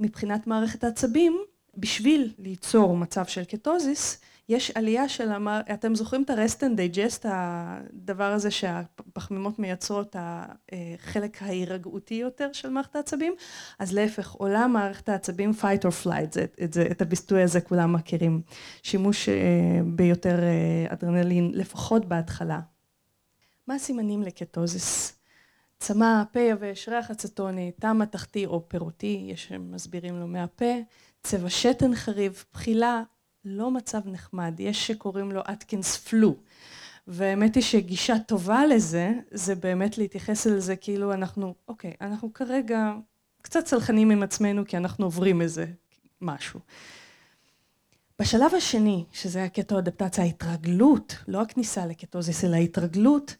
מבחינת 0.00 0.46
מערכת 0.46 0.84
העצבים, 0.84 1.38
בשביל 1.76 2.32
ליצור 2.38 2.96
מצב 2.96 3.26
של 3.26 3.44
קטוזיס, 3.44 4.20
יש 4.48 4.70
עלייה 4.70 5.08
של, 5.08 5.30
אתם 5.74 5.94
זוכרים 5.94 6.22
את 6.22 6.30
ה-rest 6.30 6.60
and 6.60 6.78
digest, 6.78 7.24
הדבר 7.24 8.32
הזה 8.32 8.50
שהפחמימות 8.50 9.58
מייצרות 9.58 10.16
החלק 10.18 11.42
ההירגעותי 11.42 12.14
יותר 12.14 12.52
של 12.52 12.68
מערכת 12.68 12.96
העצבים, 12.96 13.34
אז 13.78 13.92
להפך, 13.92 14.30
עולה 14.32 14.66
מערכת 14.66 15.08
העצבים 15.08 15.50
fight 15.60 15.82
or 15.82 16.04
flight, 16.04 16.32
זה, 16.32 16.46
את, 16.64 16.72
זה, 16.72 16.88
את 16.90 17.02
הביטוי 17.02 17.42
הזה 17.42 17.60
כולם 17.60 17.92
מכירים, 17.92 18.42
שימוש 18.82 19.28
ביותר 19.84 20.38
אדרנלין, 20.88 21.50
לפחות 21.54 22.04
בהתחלה. 22.04 22.60
מה 23.66 23.74
הסימנים 23.74 24.22
לקטוזיס? 24.22 25.18
צמא, 25.78 26.22
פה 26.32 26.40
יבש, 26.40 26.88
ריח 26.88 27.10
אצטוני, 27.10 27.72
טעם 27.80 27.98
מתכתי 27.98 28.46
או 28.46 28.68
פירותי, 28.68 29.26
יש 29.28 29.46
שמסבירים 29.48 30.20
לו 30.20 30.26
מהפה, 30.26 30.74
צבע 31.22 31.50
שתן 31.50 31.94
חריב, 31.94 32.44
בחילה, 32.52 33.02
לא 33.48 33.70
מצב 33.70 34.00
נחמד, 34.04 34.54
יש 34.58 34.86
שקוראים 34.86 35.32
לו 35.32 35.40
אטקינס 35.40 35.96
פלו. 35.96 36.34
והאמת 37.06 37.54
היא 37.54 37.62
שגישה 37.62 38.18
טובה 38.18 38.66
לזה, 38.66 39.12
זה 39.30 39.54
באמת 39.54 39.98
להתייחס 39.98 40.46
אל 40.46 40.58
זה 40.58 40.76
כאילו 40.76 41.12
אנחנו, 41.12 41.54
אוקיי, 41.68 41.92
אנחנו 42.00 42.32
כרגע 42.32 42.92
קצת 43.42 43.64
צלחנים 43.64 44.10
עם 44.10 44.22
עצמנו 44.22 44.64
כי 44.66 44.76
אנחנו 44.76 45.04
עוברים 45.06 45.42
איזה 45.42 45.66
משהו. 46.20 46.60
בשלב 48.20 48.54
השני, 48.54 49.04
שזה 49.12 49.44
הקטו 49.44 49.78
אדפטציה, 49.78 50.24
ההתרגלות, 50.24 51.16
לא 51.28 51.42
הכניסה 51.42 51.86
לקטוזיס, 51.86 52.44
אלא 52.44 52.56
ההתרגלות, 52.56 53.36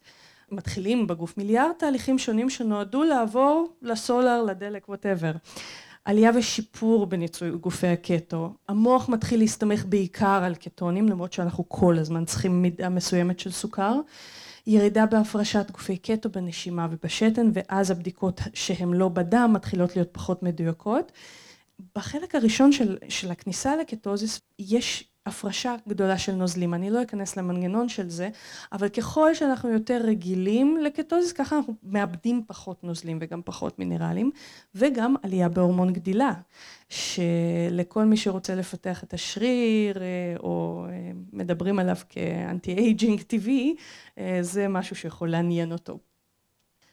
מתחילים 0.51 1.07
בגוף 1.07 1.37
מיליארד 1.37 1.71
תהליכים 1.77 2.19
שונים 2.19 2.49
שנועדו 2.49 3.03
לעבור 3.03 3.73
לסולר, 3.81 4.43
לדלק, 4.43 4.89
ווטאבר. 4.89 5.31
עלייה 6.09 6.31
ושיפור 6.35 7.05
בניצוי 7.05 7.51
גופי 7.51 7.87
הקטו, 7.87 8.53
המוח 8.67 9.09
מתחיל 9.09 9.39
להסתמך 9.39 9.85
בעיקר 9.85 10.41
על 10.43 10.55
קטונים 10.55 11.09
למרות 11.09 11.33
שאנחנו 11.33 11.69
כל 11.69 11.97
הזמן 11.99 12.25
צריכים 12.25 12.61
מידה 12.61 12.89
מסוימת 12.89 13.39
של 13.39 13.51
סוכר, 13.51 13.95
ירידה 14.67 15.05
בהפרשת 15.05 15.71
גופי 15.71 15.97
קטו 15.97 16.29
בנשימה 16.29 16.87
ובשתן 16.91 17.51
ואז 17.53 17.91
הבדיקות 17.91 18.41
שהן 18.53 18.93
לא 18.93 19.09
בדם 19.09 19.51
מתחילות 19.53 19.95
להיות 19.95 20.09
פחות 20.11 20.43
מדויקות. 20.43 21.11
בחלק 21.95 22.35
הראשון 22.35 22.71
של, 22.71 22.97
של 23.09 23.31
הכניסה 23.31 23.75
לקטוזיס 23.75 24.41
יש 24.59 25.08
הפרשה 25.29 25.75
גדולה 25.87 26.17
של 26.17 26.31
נוזלים. 26.31 26.73
אני 26.73 26.89
לא 26.89 27.01
אכנס 27.01 27.37
למנגנון 27.37 27.89
של 27.89 28.09
זה, 28.09 28.29
אבל 28.71 28.89
ככל 28.89 29.33
שאנחנו 29.33 29.69
יותר 29.69 30.01
רגילים 30.03 30.77
לקטוזיס, 30.77 31.31
ככה 31.31 31.57
אנחנו 31.57 31.73
מאבדים 31.83 32.43
פחות 32.47 32.83
נוזלים 32.83 33.17
וגם 33.21 33.41
פחות 33.45 33.79
מינרלים, 33.79 34.31
וגם 34.75 35.15
עלייה 35.23 35.49
בהורמון 35.49 35.93
גדילה, 35.93 36.33
שלכל 36.89 38.05
מי 38.05 38.17
שרוצה 38.17 38.55
לפתח 38.55 39.03
את 39.03 39.13
השריר, 39.13 40.01
אה, 40.01 40.35
או 40.39 40.85
אה, 40.89 41.11
מדברים 41.33 41.79
עליו 41.79 41.97
כ 42.09 42.73
anti-aging 42.73 43.21
טבעי, 43.21 43.75
אה, 44.17 44.37
זה 44.41 44.67
משהו 44.67 44.95
שיכול 44.95 45.29
לעניין 45.29 45.71
אותו. 45.71 46.08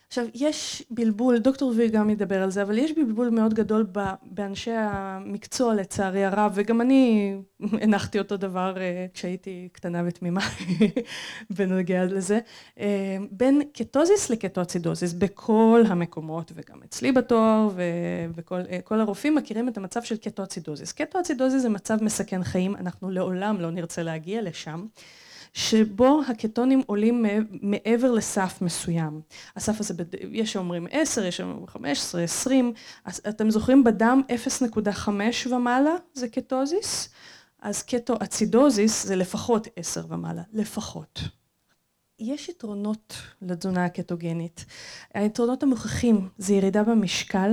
עכשיו 0.08 0.26
יש 0.34 0.82
בלבול, 0.90 1.38
דוקטור 1.38 1.72
ויר 1.76 1.88
גם 1.88 2.10
ידבר 2.10 2.42
על 2.42 2.50
זה, 2.50 2.62
אבל 2.62 2.78
יש 2.78 2.92
בלבול 2.92 3.30
מאוד 3.30 3.54
גדול 3.54 3.86
באנשי 4.22 4.70
המקצוע 4.70 5.74
לצערי 5.74 6.24
הרב, 6.24 6.52
וגם 6.54 6.80
אני 6.80 7.34
הנחתי 7.82 8.18
אותו 8.18 8.36
דבר 8.36 8.74
אה, 8.76 9.06
כשהייתי 9.14 9.68
קטנה 9.72 10.02
ותמימה 10.06 10.40
בנוגע 11.56 12.04
לזה, 12.04 12.38
אה, 12.80 13.16
בין 13.30 13.62
קטוזיס 13.72 14.30
לקטוצידוזיס 14.30 15.12
בכל 15.12 15.82
המקומות, 15.88 16.52
וגם 16.54 16.82
אצלי 16.84 17.12
בתואר, 17.12 17.68
וכל 18.34 18.60
אה, 18.96 19.00
הרופאים 19.00 19.34
מכירים 19.34 19.68
את 19.68 19.76
המצב 19.76 20.02
של 20.02 20.16
קטוצידוזיס. 20.16 20.92
קטוצידוזיס 20.92 21.62
זה 21.62 21.68
מצב 21.68 22.02
מסכן 22.02 22.44
חיים, 22.44 22.76
אנחנו 22.76 23.10
לעולם 23.10 23.60
לא 23.60 23.70
נרצה 23.70 24.02
להגיע 24.02 24.42
לשם. 24.42 24.86
שבו 25.56 26.20
הקטונים 26.28 26.82
עולים 26.86 27.24
מעבר 27.62 28.10
לסף 28.10 28.58
מסוים. 28.62 29.20
הסף 29.56 29.80
הזה, 29.80 29.94
יש 30.32 30.52
שאומרים 30.52 30.86
10, 30.90 31.24
יש 31.24 31.36
שאומרים 31.36 31.66
15, 31.66 32.22
20, 32.22 32.72
אז 33.04 33.20
אתם 33.28 33.50
זוכרים 33.50 33.84
בדם 33.84 34.22
0.5 34.28 35.08
ומעלה 35.50 35.94
זה 36.14 36.28
קטוזיס, 36.28 37.08
אז 37.62 37.82
קטואצידוזיס 37.82 39.06
זה 39.06 39.16
לפחות 39.16 39.68
10 39.76 40.04
ומעלה, 40.08 40.42
לפחות. 40.52 41.20
יש 42.18 42.48
יתרונות 42.48 43.14
לתזונה 43.42 43.84
הקטוגנית. 43.84 44.64
היתרונות 45.14 45.62
המוכחים 45.62 46.28
זה 46.38 46.54
ירידה 46.54 46.82
במשקל, 46.82 47.50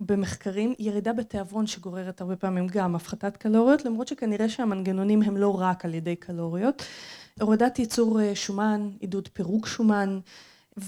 במחקרים 0.00 0.74
ירידה 0.78 1.12
בתיאבון 1.12 1.66
שגוררת 1.66 2.20
הרבה 2.20 2.36
פעמים 2.36 2.66
גם 2.66 2.94
הפחתת 2.94 3.36
קלוריות, 3.36 3.84
למרות 3.84 4.08
שכנראה 4.08 4.48
שהמנגנונים 4.48 5.22
הם 5.22 5.36
לא 5.36 5.60
רק 5.60 5.84
על 5.84 5.94
ידי 5.94 6.16
קלוריות, 6.16 6.82
הורדת 7.40 7.78
ייצור 7.78 8.20
אה, 8.20 8.34
שומן, 8.34 8.90
עידוד 9.00 9.28
פירוק 9.32 9.66
שומן, 9.66 10.20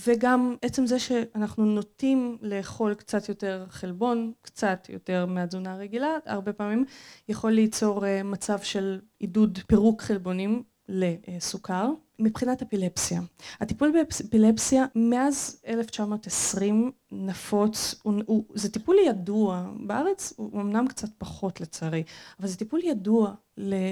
וגם 0.06 0.56
עצם 0.62 0.86
זה 0.86 0.98
שאנחנו 0.98 1.64
נוטים 1.64 2.38
לאכול 2.42 2.94
קצת 2.94 3.28
יותר 3.28 3.66
חלבון, 3.70 4.32
קצת 4.42 4.86
יותר 4.88 5.26
מהתזונה 5.26 5.72
הרגילה, 5.72 6.08
הרבה 6.26 6.52
פעמים 6.52 6.84
יכול 7.28 7.50
ליצור 7.50 8.06
אה, 8.06 8.22
מצב 8.22 8.58
של 8.58 9.00
עידוד 9.18 9.58
פירוק 9.66 10.02
חלבונים 10.02 10.62
לסוכר. 10.88 11.90
מבחינת 12.20 12.62
אפילפסיה, 12.62 13.20
הטיפול 13.60 13.92
באפילפסיה 13.92 14.86
מאז 14.94 15.60
1920 15.66 16.92
נפוץ, 17.12 17.94
הוא, 18.02 18.14
הוא, 18.26 18.44
זה 18.54 18.72
טיפול 18.72 18.96
ידוע, 19.06 19.70
בארץ 19.86 20.32
הוא 20.36 20.60
אמנם 20.60 20.88
קצת 20.88 21.08
פחות 21.18 21.60
לצערי, 21.60 22.02
אבל 22.40 22.48
זה 22.48 22.56
טיפול 22.56 22.80
ידוע 22.84 23.34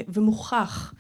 ומוכח 0.09 0.95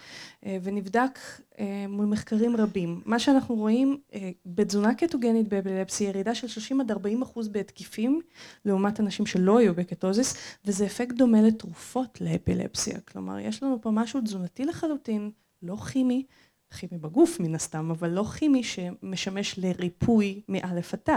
אה, 0.46 0.58
ונבדק 0.62 1.18
אה, 1.58 1.86
מול 1.88 2.06
מחקרים 2.06 2.56
רבים. 2.56 3.00
מה 3.04 3.18
שאנחנו 3.18 3.54
רואים 3.54 3.98
אה, 4.14 4.30
בתזונה 4.46 4.94
קטוגנית 4.94 5.48
באפילפסיה 5.48 6.08
ירידה 6.08 6.34
של 6.34 6.48
30 6.48 6.80
עד 6.80 6.90
40 6.90 7.22
אחוז 7.22 7.48
בהתקיפים 7.48 8.20
לעומת 8.64 9.00
אנשים 9.00 9.26
שלא 9.26 9.58
היו 9.58 9.74
בקטוזיס 9.74 10.34
וזה 10.64 10.86
אפקט 10.86 11.16
דומה 11.16 11.42
לתרופות 11.42 12.20
לאפילפסיה, 12.20 13.00
כלומר 13.00 13.38
יש 13.38 13.62
לנו 13.62 13.80
פה 13.80 13.90
משהו 13.90 14.20
תזונתי 14.20 14.64
לחלוטין, 14.64 15.30
לא 15.62 15.76
כימי, 15.76 16.24
כימי 16.70 16.98
בגוף 16.98 17.40
מן 17.40 17.54
הסתם, 17.54 17.90
אבל 17.90 18.10
לא 18.10 18.24
כימי 18.24 18.62
שמשמש 18.64 19.58
לריפוי 19.58 20.42
מאלף 20.48 20.94
עד 20.94 21.00
תו. 21.00 21.12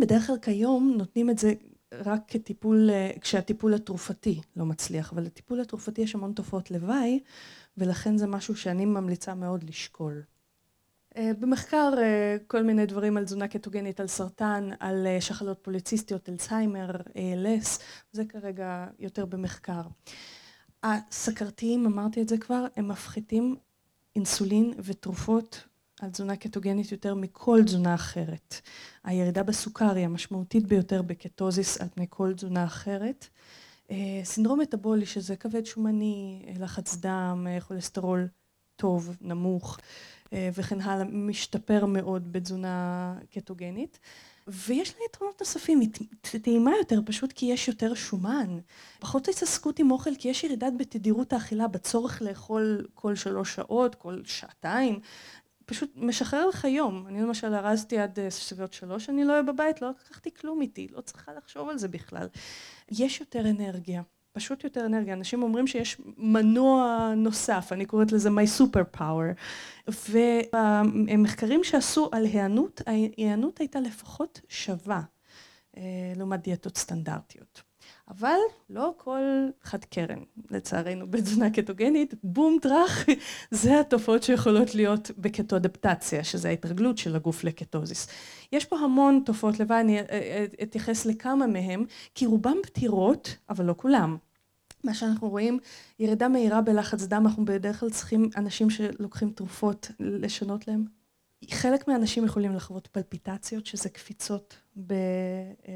בדרך 0.00 0.26
כלל 0.26 0.38
כיום 0.42 0.94
נותנים 0.98 1.30
את 1.30 1.38
זה 1.38 1.54
רק 1.92 2.20
כטיפול, 2.28 2.90
כשהטיפול 3.20 3.74
התרופתי 3.74 4.40
לא 4.56 4.66
מצליח, 4.66 5.12
אבל 5.12 5.22
לטיפול 5.22 5.60
התרופתי 5.60 6.02
יש 6.02 6.14
המון 6.14 6.32
תופעות 6.32 6.70
לוואי, 6.70 7.20
ולכן 7.76 8.16
זה 8.16 8.26
משהו 8.26 8.56
שאני 8.56 8.84
ממליצה 8.84 9.34
מאוד 9.34 9.64
לשקול. 9.64 10.22
אה, 11.16 11.30
במחקר 11.40 11.92
אה, 11.98 12.36
כל 12.46 12.62
מיני 12.62 12.86
דברים 12.86 13.16
על 13.16 13.24
תזונה 13.24 13.48
קטוגנית, 13.48 14.00
על 14.00 14.06
סרטן, 14.06 14.68
על 14.80 15.06
אה, 15.06 15.20
שחלות 15.20 15.58
פוליציסטיות, 15.62 16.28
אלצהיימר, 16.28 16.90
ALS, 16.90 17.82
זה 18.12 18.24
כרגע 18.24 18.86
יותר 18.98 19.26
במחקר. 19.26 19.82
הסכרתיים, 20.82 21.86
אמרתי 21.86 22.22
את 22.22 22.28
זה 22.28 22.38
כבר, 22.38 22.66
הם 22.76 22.88
מפחיתים 22.88 23.56
אינסולין 24.16 24.72
ותרופות 24.78 25.64
על 26.00 26.10
תזונה 26.10 26.36
קטוגנית 26.36 26.92
יותר 26.92 27.14
מכל 27.14 27.60
תזונה 27.64 27.94
אחרת. 27.94 28.60
הירידה 29.04 29.42
בסוכר 29.42 29.94
היא 29.94 30.04
המשמעותית 30.04 30.66
ביותר 30.66 31.02
בקטוזיס 31.02 31.80
על 31.80 31.88
פני 31.94 32.06
כל 32.10 32.32
תזונה 32.34 32.64
אחרת. 32.64 33.28
אה, 33.90 34.20
סינדרום 34.24 34.60
מטאבולי 34.60 35.06
שזה 35.06 35.36
כבד 35.36 35.66
שומני, 35.66 36.46
לחץ 36.58 36.96
דם, 36.96 37.46
כולסטרול 37.68 38.28
טוב, 38.76 39.16
נמוך, 39.20 39.78
וכן 40.32 40.80
הלאה, 40.80 41.04
משתפר 41.04 41.86
מאוד 41.86 42.32
בתזונה 42.32 43.14
קטוגנית. 43.30 43.98
ויש 44.48 44.94
לה 44.98 45.04
יתרונות 45.10 45.40
נוספים, 45.40 45.80
היא 45.80 45.88
טעימה 46.42 46.70
יותר 46.78 47.00
פשוט 47.06 47.32
כי 47.32 47.46
יש 47.46 47.68
יותר 47.68 47.94
שומן, 47.94 48.58
פחות 48.98 49.28
התעסקות 49.28 49.78
עם 49.78 49.90
אוכל 49.90 50.10
כי 50.18 50.28
יש 50.28 50.44
ירידת 50.44 50.72
בתדירות 50.76 51.32
האכילה 51.32 51.68
בצורך 51.68 52.22
לאכול 52.22 52.86
כל 52.94 53.14
שלוש 53.14 53.54
שעות, 53.54 53.94
כל 53.94 54.20
שעתיים, 54.24 55.00
פשוט 55.66 55.92
משחרר 55.96 56.48
לך 56.48 56.64
יום. 56.64 57.06
אני 57.06 57.22
למשל 57.22 57.54
ארזתי 57.54 57.98
עד 57.98 58.18
סביבות 58.28 58.72
שלוש, 58.72 59.10
אני 59.10 59.24
לא 59.24 59.32
אהיה 59.32 59.42
בבית, 59.42 59.82
לא 59.82 59.90
לקחתי 59.90 60.34
כלום 60.34 60.62
איתי, 60.62 60.88
לא 60.90 61.00
צריכה 61.00 61.32
לחשוב 61.32 61.68
על 61.68 61.78
זה 61.78 61.88
בכלל. 61.88 62.28
יש 62.90 63.20
יותר 63.20 63.50
אנרגיה. 63.50 64.02
פשוט 64.36 64.64
יותר 64.64 64.86
אנרגיה. 64.86 65.14
אנשים 65.14 65.42
אומרים 65.42 65.66
שיש 65.66 66.00
מנוע 66.16 67.12
נוסף, 67.16 67.68
אני 67.72 67.86
קוראת 67.86 68.12
לזה 68.12 68.28
my 68.28 68.60
super 68.60 68.98
power. 68.98 69.40
ובמחקרים 70.08 71.64
שעשו 71.64 72.08
על 72.12 72.24
היענות, 72.24 72.82
ההיענות 72.86 73.58
הייתה 73.58 73.80
לפחות 73.80 74.40
שווה 74.48 75.02
אה, 75.76 75.82
לעומת 76.16 76.42
דיאטות 76.42 76.76
סטנדרטיות. 76.76 77.62
אבל 78.08 78.38
לא 78.70 78.94
כל 78.96 79.20
חד 79.62 79.84
קרן, 79.84 80.18
לצערנו, 80.50 81.10
בתזונה 81.10 81.50
קטוגנית, 81.50 82.14
בום 82.22 82.58
טראח, 82.62 83.06
זה 83.50 83.80
התופעות 83.80 84.22
שיכולות 84.22 84.74
להיות 84.74 85.10
בקטואדפטציה, 85.18 86.24
שזה 86.24 86.48
ההתרגלות 86.48 86.98
של 86.98 87.16
הגוף 87.16 87.44
לקטוזיס. 87.44 88.08
יש 88.52 88.64
פה 88.64 88.78
המון 88.78 89.22
תופעות 89.24 89.60
לוואי, 89.60 89.80
אני 89.80 89.98
אתייחס 90.62 91.06
לכמה 91.06 91.46
מהם, 91.46 91.84
כי 92.14 92.26
רובם 92.26 92.56
פתירות, 92.62 93.36
אבל 93.50 93.64
לא 93.64 93.74
כולם. 93.76 94.16
מה 94.86 94.94
שאנחנו 94.94 95.28
רואים, 95.28 95.58
ירידה 95.98 96.28
מהירה 96.28 96.60
בלחץ 96.60 97.02
דם, 97.02 97.22
אנחנו 97.26 97.44
בדרך 97.44 97.80
כלל 97.80 97.90
צריכים 97.90 98.30
אנשים 98.36 98.70
שלוקחים 98.70 99.30
תרופות 99.30 99.90
לשנות 100.00 100.68
להם. 100.68 100.84
חלק 101.50 101.88
מהאנשים 101.88 102.24
יכולים 102.24 102.54
לחוות 102.54 102.86
פלפיטציות, 102.86 103.66
שזה 103.66 103.88
קפיצות 103.88 104.56
ב, 104.86 104.94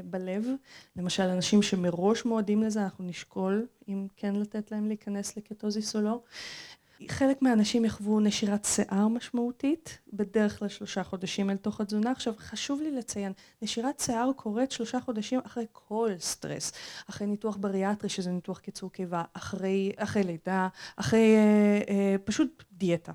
בלב. 0.03 0.47
למשל, 0.95 1.23
אנשים 1.23 1.61
שמראש 1.61 2.25
מועדים 2.25 2.63
לזה, 2.63 2.83
אנחנו 2.83 3.03
נשקול 3.03 3.67
אם 3.87 4.07
כן 4.15 4.35
לתת 4.35 4.71
להם 4.71 4.87
להיכנס 4.87 5.37
לקטוזיס 5.37 5.95
או 5.95 6.01
לא. 6.01 6.21
חלק 7.07 7.41
מהאנשים 7.41 7.85
יחוו 7.85 8.19
נשירת 8.19 8.65
שיער 8.65 9.07
משמעותית, 9.07 9.99
בדרך 10.13 10.59
כלל 10.59 10.67
שלושה 10.67 11.03
חודשים 11.03 11.49
אל 11.49 11.57
תוך 11.57 11.81
התזונה. 11.81 12.11
עכשיו, 12.11 12.33
חשוב 12.37 12.81
לי 12.81 12.91
לציין, 12.91 13.33
נשירת 13.61 13.99
שיער 13.99 14.31
קורית 14.35 14.71
שלושה 14.71 14.99
חודשים 14.99 15.39
אחרי 15.45 15.65
כל 15.71 16.11
סטרס, 16.19 16.71
אחרי 17.09 17.27
ניתוח 17.27 17.57
בריאטרי, 17.57 18.09
שזה 18.09 18.31
ניתוח 18.31 18.59
קיצור 18.59 18.91
קיבה, 18.91 19.23
אחרי, 19.33 19.91
אחרי 19.97 20.23
לידה, 20.23 20.67
אחרי 20.95 21.35
אה, 21.35 21.81
אה, 21.89 22.15
פשוט 22.23 22.63
דיאטה. 22.71 23.11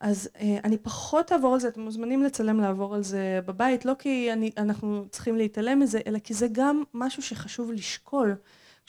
אז 0.00 0.28
אה, 0.40 0.58
אני 0.64 0.78
פחות 0.78 1.32
אעבור 1.32 1.54
על 1.54 1.60
זה, 1.60 1.68
אתם 1.68 1.80
מוזמנים 1.80 2.22
לצלם 2.22 2.60
לעבור 2.60 2.94
על 2.94 3.02
זה 3.02 3.40
בבית, 3.46 3.84
לא 3.84 3.92
כי 3.98 4.32
אני, 4.32 4.50
אנחנו 4.56 5.04
צריכים 5.10 5.36
להתעלם 5.36 5.80
מזה, 5.80 6.00
אלא 6.06 6.18
כי 6.18 6.34
זה 6.34 6.46
גם 6.52 6.82
משהו 6.94 7.22
שחשוב 7.22 7.72
לשקול. 7.72 8.34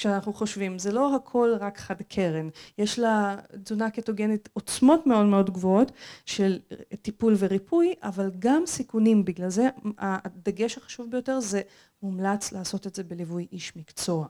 כשאנחנו 0.01 0.33
חושבים, 0.33 0.79
זה 0.79 0.91
לא 0.91 1.15
הכל 1.15 1.53
רק 1.59 1.77
חד 1.77 2.01
קרן, 2.01 2.49
יש 2.77 2.99
לתזונה 2.99 3.89
קטוגנית 3.89 4.49
עוצמות 4.53 5.07
מאוד 5.07 5.25
מאוד 5.25 5.49
גבוהות 5.49 5.91
של 6.25 6.59
טיפול 7.01 7.35
וריפוי, 7.37 7.93
אבל 8.03 8.31
גם 8.39 8.63
סיכונים, 8.65 9.25
בגלל 9.25 9.49
זה 9.49 9.69
הדגש 9.97 10.77
החשוב 10.77 11.11
ביותר 11.11 11.39
זה 11.39 11.61
מומלץ 12.03 12.51
לעשות 12.51 12.87
את 12.87 12.95
זה 12.95 13.03
בליווי 13.03 13.47
איש 13.51 13.75
מקצוע, 13.75 14.27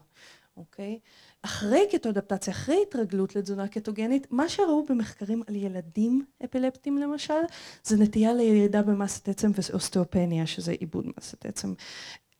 אוקיי? 0.58 1.00
אחרי 1.42 1.88
קטואדפטציה, 1.92 2.54
אחרי 2.54 2.84
התרגלות 2.88 3.36
לתזונה 3.36 3.68
קטוגנית, 3.68 4.28
מה 4.32 4.50
שראו 4.50 4.86
במחקרים 4.90 5.44
על 5.48 5.56
ילדים 5.56 6.26
אפילפטיים 6.46 6.98
למשל, 6.98 7.42
זה 7.84 7.98
נטייה 7.98 8.34
לירידה 8.34 8.82
במסת 8.82 9.30
עצם 9.30 9.52
ואוסטאופניה, 9.56 10.48
שזה 10.48 10.72
עיבוד 10.72 11.06
מסת 11.18 11.46
עצם. 11.46 11.74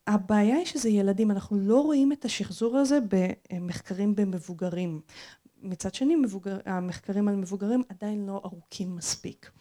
הבעיה 0.08 0.56
היא 0.56 0.66
שזה 0.66 0.90
ילדים, 0.90 1.32
אנחנו 1.32 1.58
לא 1.60 1.82
רואים 1.82 2.12
את 2.12 2.26
השחזור 2.26 2.78
הזה 2.78 3.00
במחקרים 3.52 4.16
במבוגרים. 4.16 5.02
מצד 5.62 5.94
שני, 5.94 6.16
מבוגר, 6.16 6.58
המחקרים 6.66 7.28
על 7.28 7.36
מבוגרים 7.36 7.84
עדיין 7.90 8.26
לא 8.26 8.42
ארוכים 8.46 8.96
מספיק. 8.96 9.52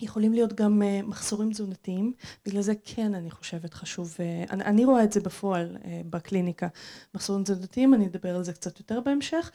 יכולים 0.00 0.32
להיות 0.32 0.52
גם 0.52 0.82
uh, 0.82 1.06
מחסורים 1.06 1.52
תזונתיים, 1.52 2.12
בגלל 2.46 2.62
זה 2.62 2.72
כן 2.84 3.14
אני 3.14 3.30
חושבת 3.30 3.74
חשוב, 3.74 4.14
uh, 4.16 4.50
אני, 4.52 4.64
אני 4.64 4.84
רואה 4.84 5.04
את 5.04 5.12
זה 5.12 5.20
בפועל 5.20 5.76
uh, 5.76 5.86
בקליניקה, 6.10 6.68
מחסורים 7.14 7.44
תזונתיים, 7.44 7.94
אני 7.94 8.06
אדבר 8.06 8.36
על 8.36 8.44
זה 8.44 8.52
קצת 8.52 8.78
יותר 8.78 9.00
בהמשך, 9.00 9.50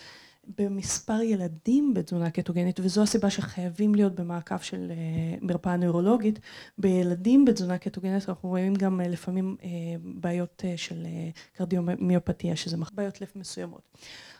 במספר 0.57 1.21
ילדים 1.21 1.93
בתזונה 1.93 2.29
קטוגנית, 2.29 2.79
וזו 2.79 3.03
הסיבה 3.03 3.29
שחייבים 3.29 3.95
להיות 3.95 4.15
במעקב 4.15 4.57
של 4.57 4.91
uh, 4.91 5.45
מרפאה 5.45 5.77
נוירולוגית. 5.77 6.39
בילדים 6.77 7.45
בתזונה 7.45 7.77
קטוגנית 7.77 8.29
אנחנו 8.29 8.49
רואים 8.49 8.73
גם 8.75 9.01
uh, 9.01 9.07
לפעמים 9.07 9.55
uh, 9.59 9.63
בעיות 10.03 10.63
של 10.75 11.05
קרדיומיופתיה, 11.53 12.55
שזה 12.55 12.77
בעיות 12.93 13.21
לב 13.21 13.27
מסוימות. 13.35 13.81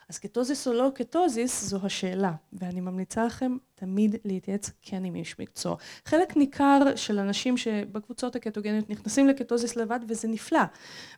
אז 0.09 0.19
קטוזיס 0.19 0.67
או 0.67 0.73
לא 0.73 0.91
קטוזיס 0.95 1.63
זו 1.63 1.79
השאלה, 1.83 2.31
ואני 2.53 2.81
ממליצה 2.81 3.25
לכם 3.25 3.57
תמיד 3.75 4.15
להתייעץ 4.25 4.71
כן 4.81 5.03
עם 5.03 5.15
איש 5.15 5.39
מקצוע. 5.39 5.75
חלק 6.05 6.37
ניכר 6.37 6.95
של 6.95 7.19
אנשים 7.19 7.57
שבקבוצות 7.57 8.35
הקטוגניות 8.35 8.89
נכנסים 8.89 9.27
לקטוזיס 9.27 9.75
לבד 9.75 9.99
וזה 10.07 10.27
נפלא, 10.27 10.63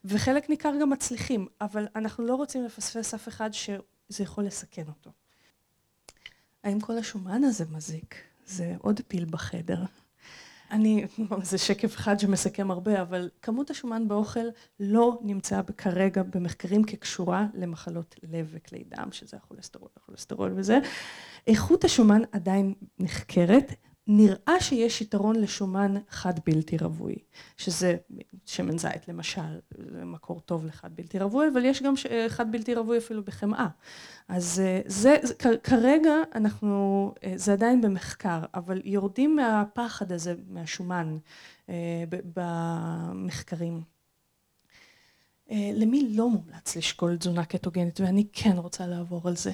וחלק 0.05 0.49
ניכר 0.49 0.73
גם 0.81 0.89
מצליחים, 0.89 1.47
אבל 1.61 1.87
אנחנו 1.95 2.25
לא 2.25 2.35
רוצים 2.35 2.65
לפספס 2.65 3.13
אף 3.13 3.27
אחד 3.27 3.53
ש... 3.53 3.69
זה 4.09 4.23
יכול 4.23 4.43
לסכן 4.43 4.87
אותו. 4.87 5.11
האם 6.63 6.79
כל 6.79 6.97
השומן 6.97 7.43
הזה 7.43 7.65
מזיק? 7.71 8.15
זה 8.45 8.75
עוד 8.79 9.01
פיל 9.07 9.25
בחדר. 9.25 9.85
אני, 10.71 11.05
זה 11.41 11.57
שקף 11.57 11.95
אחד 11.95 12.19
שמסכם 12.19 12.71
הרבה, 12.71 13.01
אבל 13.01 13.29
כמות 13.41 13.69
השומן 13.69 14.07
באוכל 14.07 14.45
לא 14.79 15.19
נמצאה 15.21 15.61
כרגע 15.77 16.23
במחקרים 16.23 16.83
כקשורה 16.83 17.47
למחלות 17.53 18.15
לב 18.23 18.49
וכלי 18.51 18.83
דם, 18.87 19.11
שזה 19.11 19.37
הכולסטרול, 19.37 19.89
הכולסטרול 19.97 20.53
וזה. 20.55 20.79
איכות 21.47 21.83
השומן 21.83 22.21
עדיין 22.31 22.73
נחקרת, 22.99 23.73
נראה 24.11 24.59
שיש 24.59 25.01
יתרון 25.01 25.35
לשומן 25.35 25.95
חד 26.09 26.33
בלתי 26.45 26.77
רווי, 26.77 27.15
שזה 27.57 27.97
שמן 28.45 28.77
זית 28.77 29.07
למשל, 29.07 29.59
זה 29.91 30.05
מקור 30.05 30.39
טוב 30.39 30.65
לחד 30.65 30.89
בלתי 30.95 31.19
רווי, 31.19 31.47
אבל 31.53 31.65
יש 31.65 31.83
גם 31.83 31.93
חד 32.27 32.51
בלתי 32.51 32.75
רווי 32.75 32.97
אפילו 32.97 33.23
בחמאה. 33.23 33.67
אז 34.27 34.59
אה, 34.65 34.81
זה, 34.85 35.17
זה 35.23 35.33
כרגע 35.63 36.13
אנחנו, 36.35 37.13
אה, 37.23 37.33
זה 37.35 37.53
עדיין 37.53 37.81
במחקר, 37.81 38.39
אבל 38.53 38.81
יורדים 38.85 39.35
מהפחד 39.35 40.11
הזה, 40.11 40.35
מהשומן, 40.47 41.17
אה, 41.69 42.03
במחקרים. 42.35 43.81
אה, 45.51 45.71
למי 45.73 46.07
לא 46.15 46.29
מומלץ 46.29 46.75
לשקול 46.75 47.17
תזונה 47.17 47.45
קטוגנית 47.45 47.99
ואני 47.99 48.25
כן 48.33 48.57
רוצה 48.57 48.87
לעבור 48.87 49.27
על 49.27 49.35
זה. 49.35 49.51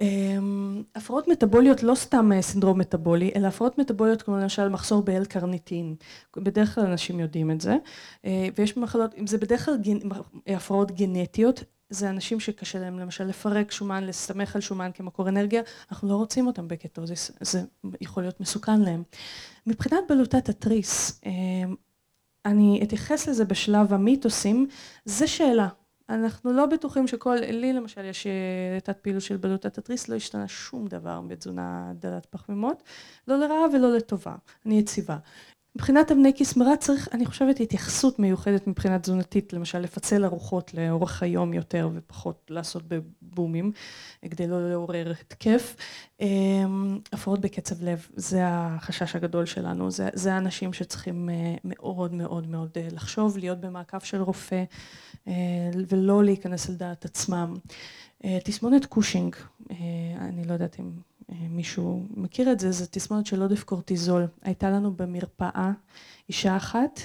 אמ, 0.00 0.82
הפרעות 0.94 1.28
מטבוליות 1.28 1.82
לא 1.82 1.94
סתם 1.94 2.32
אה, 2.32 2.42
סינדרום 2.42 2.78
מטבולי 2.78 3.30
אלא 3.36 3.46
הפרעות 3.46 3.78
מטבוליות 3.78 4.22
כמו 4.22 4.36
למשל 4.36 4.68
מחסור 4.68 5.02
באל 5.02 5.24
קרניטין, 5.24 5.94
בדרך 6.36 6.74
כלל 6.74 6.86
אנשים 6.86 7.20
יודעים 7.20 7.50
את 7.50 7.60
זה 7.60 7.76
אה, 8.24 8.48
ויש 8.58 8.76
מחלות, 8.76 9.14
אם 9.18 9.26
זה 9.26 9.38
בדרך 9.38 9.64
כלל 9.64 9.76
גנ... 9.76 9.98
הפרעות 10.46 10.90
גנטיות 10.90 11.64
זה 11.90 12.10
אנשים 12.10 12.40
שקשה 12.40 12.78
להם 12.78 12.98
למשל 12.98 13.24
לפרק 13.24 13.72
שומן, 13.72 14.04
לסמך 14.04 14.54
על 14.56 14.60
שומן 14.60 14.90
כמקור 14.94 15.28
אנרגיה, 15.28 15.62
אנחנו 15.90 16.08
לא 16.08 16.16
רוצים 16.16 16.46
אותם 16.46 16.68
בקטוזיס, 16.68 17.30
זה 17.40 17.62
יכול 18.00 18.22
להיות 18.22 18.40
מסוכן 18.40 18.80
להם. 18.80 19.02
מבחינת 19.66 20.00
בלוטת 20.08 20.48
התריס, 20.48 21.20
אני 22.44 22.80
אתייחס 22.82 23.28
לזה 23.28 23.44
בשלב 23.44 23.92
המיתוסים, 23.92 24.66
זה 25.04 25.26
שאלה. 25.26 25.68
אנחנו 26.08 26.52
לא 26.52 26.66
בטוחים 26.66 27.06
שכל, 27.06 27.36
לי 27.36 27.72
למשל 27.72 28.04
יש 28.04 28.26
אה, 28.26 28.80
תת 28.80 28.98
פעילות 28.98 29.22
של 29.22 29.36
בלוטת 29.36 29.78
התריס, 29.78 30.08
לא 30.08 30.14
השתנה 30.14 30.48
שום 30.48 30.86
דבר 30.86 31.20
בתזונה 31.20 31.92
דלת 31.94 32.26
פחמימות, 32.26 32.82
לא 33.28 33.38
לרעה 33.38 33.66
ולא 33.72 33.96
לטובה, 33.96 34.34
אני 34.66 34.78
יציבה. 34.78 35.16
מבחינת 35.76 36.12
אבני 36.12 36.34
כיס 36.34 36.56
מרה 36.56 36.76
צריך, 36.76 37.08
אני 37.12 37.26
חושבת, 37.26 37.60
התייחסות 37.60 38.18
מיוחדת 38.18 38.66
מבחינה 38.66 38.98
תזונתית, 38.98 39.52
למשל 39.52 39.78
לפצל 39.78 40.24
ארוחות 40.24 40.74
לאורך 40.74 41.22
היום 41.22 41.54
יותר 41.54 41.88
ופחות 41.94 42.46
לעשות 42.50 42.82
בבומים, 43.34 43.72
כדי 44.30 44.46
לא 44.46 44.70
לעורר 44.70 45.12
התקף. 45.20 45.76
אמ, 46.20 46.98
הפרעות 47.12 47.40
בקצב 47.40 47.82
לב, 47.82 48.06
זה 48.16 48.40
החשש 48.44 49.16
הגדול 49.16 49.46
שלנו, 49.46 49.90
זה, 49.90 50.08
זה 50.12 50.34
האנשים 50.34 50.72
שצריכים 50.72 51.30
אה, 51.30 51.54
מאוד 51.64 52.14
מאוד 52.14 52.48
מאוד 52.48 52.70
אה, 52.76 52.88
לחשוב, 52.90 53.38
להיות 53.38 53.60
במעקב 53.60 54.00
של 54.00 54.22
רופא 54.22 54.64
אה, 55.28 55.32
ולא 55.88 56.24
להיכנס 56.24 56.68
על 56.68 56.74
דעת 56.74 57.04
עצמם. 57.04 57.54
תסמונת 58.44 58.86
קושינג, 58.86 59.36
אני 60.18 60.44
לא 60.44 60.52
יודעת 60.52 60.80
אם 60.80 60.90
מישהו 61.30 62.02
מכיר 62.16 62.52
את 62.52 62.60
זה, 62.60 62.72
זה 62.72 62.86
תסמונת 62.86 63.26
של 63.26 63.42
עודף 63.42 63.64
קורטיזול. 63.64 64.26
הייתה 64.42 64.70
לנו 64.70 64.92
במרפאה 64.92 65.72
אישה 66.28 66.56
אחת 66.56 67.00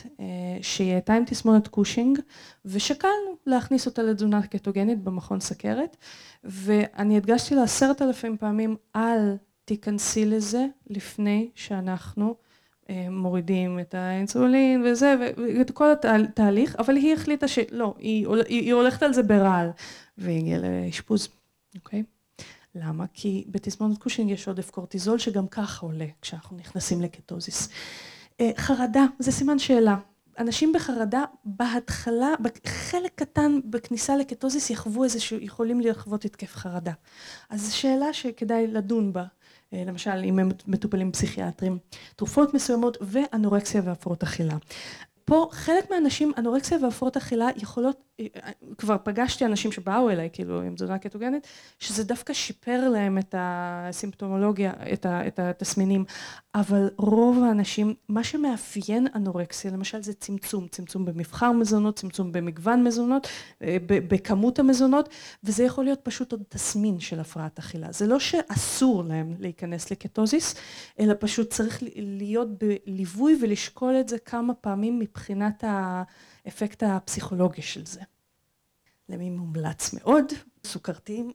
שהיא 0.61 0.91
הייתה 0.91 1.13
עם 1.13 1.23
תסמונת 1.25 1.67
קושינג 1.67 2.19
ושקלנו 2.65 3.37
להכניס 3.45 3.85
אותה 3.85 4.03
לתזונה 4.03 4.47
קטוגנית 4.47 5.03
במכון 5.03 5.39
סכרת 5.39 5.97
ואני 6.43 7.17
הדגשתי 7.17 7.55
לה 7.55 7.63
עשרת 7.63 8.01
אלפים 8.01 8.37
פעמים 8.37 8.75
אל 8.95 9.35
תיכנסי 9.65 10.25
לזה 10.25 10.65
לפני 10.89 11.49
שאנחנו 11.55 12.35
מורידים 13.09 13.79
את 13.79 13.93
האינסולין 13.93 14.83
וזה, 14.85 15.15
ואת 15.19 15.71
כל 15.71 15.91
התהליך, 15.91 16.75
אבל 16.75 16.95
היא 16.95 17.13
החליטה 17.13 17.47
שלא, 17.47 17.95
היא, 17.97 18.27
היא 18.47 18.73
הולכת 18.73 19.03
על 19.03 19.13
זה 19.13 19.23
ברעל, 19.23 19.69
והיא 20.17 20.39
הגיעה 20.39 20.59
לאשפוז, 20.59 21.29
אוקיי? 21.75 22.03
למה? 22.75 23.05
כי 23.13 23.45
בתסמונת 23.47 23.97
קושינג 23.97 24.31
יש 24.31 24.47
עודף 24.47 24.69
קורטיזול 24.69 25.17
שגם 25.17 25.47
ככה 25.47 25.85
עולה 25.85 26.05
כשאנחנו 26.21 26.57
נכנסים 26.57 27.01
לקטוזיס. 27.01 27.69
חרדה 28.57 29.05
זה 29.19 29.31
סימן 29.31 29.59
שאלה. 29.59 29.95
אנשים 30.39 30.73
בחרדה 30.73 31.23
בהתחלה, 31.45 32.33
חלק 32.65 33.11
קטן 33.15 33.59
בכניסה 33.65 34.17
לקטוזיס 34.17 34.69
יחוו 34.69 35.03
איזשהו, 35.03 35.37
יכולים 35.41 35.81
לחוות 35.81 36.25
התקף 36.25 36.55
חרדה. 36.55 36.91
אז 37.49 37.61
זו 37.61 37.77
שאלה 37.77 38.13
שכדאי 38.13 38.67
לדון 38.67 39.13
בה, 39.13 39.23
למשל 39.71 40.21
אם 40.23 40.39
הם 40.39 40.49
מטופלים 40.67 41.11
פסיכיאטרים, 41.11 41.77
תרופות 42.15 42.53
מסוימות 42.53 42.97
ואנורקסיה 43.01 43.81
והפרעות 43.85 44.23
אכילה. 44.23 44.55
פה 45.25 45.49
חלק 45.51 45.91
מהאנשים, 45.91 46.31
אנורקסיה 46.37 46.77
והפרעות 46.81 47.17
אכילה 47.17 47.47
יכולות, 47.55 48.08
כבר 48.77 48.97
פגשתי 49.03 49.45
אנשים 49.45 49.71
שבאו 49.71 50.09
אליי 50.09 50.29
כאילו 50.33 50.61
עם 50.61 50.75
תזונה 50.75 50.97
קטוגנית, 50.97 51.47
שזה 51.79 52.03
דווקא 52.03 52.33
שיפר 52.33 52.89
להם 52.89 53.17
את 53.17 53.35
הסימפטומולוגיה, 53.37 54.73
את, 54.93 55.05
את 55.05 55.39
התסמינים, 55.39 56.05
אבל 56.55 56.89
רוב 56.97 57.43
האנשים, 57.43 57.93
מה 58.09 58.23
שמאפיין 58.23 59.07
אנורקסיה 59.15 59.71
למשל 59.71 60.03
זה 60.03 60.13
צמצום, 60.13 60.67
צמצום 60.67 61.05
במבחר 61.05 61.51
מזונות, 61.51 61.95
צמצום 61.95 62.31
במגוון 62.31 62.83
מזונות, 62.83 63.27
בכמות 63.87 64.59
המזונות, 64.59 65.09
וזה 65.43 65.63
יכול 65.63 65.83
להיות 65.83 65.99
פשוט 66.03 66.31
עוד 66.31 66.43
תסמין 66.49 66.99
של 66.99 67.19
הפרעת 67.19 67.59
אכילה. 67.59 67.91
זה 67.91 68.07
לא 68.07 68.19
שאסור 68.19 69.03
להם 69.03 69.33
להיכנס 69.39 69.91
לקטוזיס, 69.91 70.55
אלא 70.99 71.13
פשוט 71.19 71.49
צריך 71.49 71.83
להיות 71.95 72.47
בליווי 72.63 73.37
ולשקול 73.41 73.95
את 73.99 74.09
זה 74.09 74.19
כמה 74.19 74.53
פעמים 74.53 74.99
מבחינת 74.99 75.63
האפקט 76.45 76.83
הפסיכולוגי 76.83 77.61
של 77.61 77.85
זה. 77.85 78.01
למי 79.09 79.29
מומלץ 79.29 79.93
מאוד, 79.93 80.25
סוכרתיים, 80.63 81.31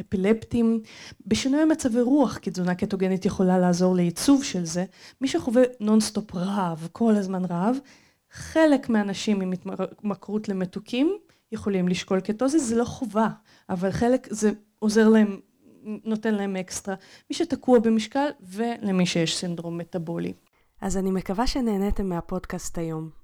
אפילפטים, 0.00 0.80
בשינוי 1.26 1.64
מצבי 1.64 2.00
רוח, 2.00 2.38
כי 2.38 2.50
תזונה 2.50 2.74
קטוגנית 2.74 3.24
יכולה 3.24 3.58
לעזור 3.58 3.96
לייצוב 3.96 4.44
של 4.44 4.64
זה, 4.64 4.84
מי 5.20 5.28
שחווה 5.28 5.62
נונסטופ 5.80 6.34
רעב, 6.34 6.88
כל 6.92 7.14
הזמן 7.16 7.44
רעב, 7.44 7.76
חלק 8.30 8.88
מהאנשים 8.88 9.40
עם 9.40 9.52
התמכרות 9.52 10.48
למתוקים 10.48 11.18
יכולים 11.52 11.88
לשקול 11.88 12.20
קטוזיס, 12.20 12.68
זה 12.68 12.76
לא 12.76 12.84
חובה, 12.84 13.28
אבל 13.68 13.90
חלק 13.90 14.26
זה 14.30 14.50
עוזר 14.78 15.08
להם, 15.08 15.40
נותן 16.04 16.34
להם 16.34 16.56
אקסטרה, 16.56 16.94
מי 17.30 17.36
שתקוע 17.36 17.78
במשקל 17.78 18.28
ולמי 18.40 19.06
שיש 19.06 19.36
סינדרום 19.36 19.78
מטאבולי. 19.78 20.32
אז 20.80 20.96
אני 20.96 21.10
מקווה 21.10 21.46
שנהניתם 21.46 22.08
מהפודקאסט 22.08 22.78
היום. 22.78 23.23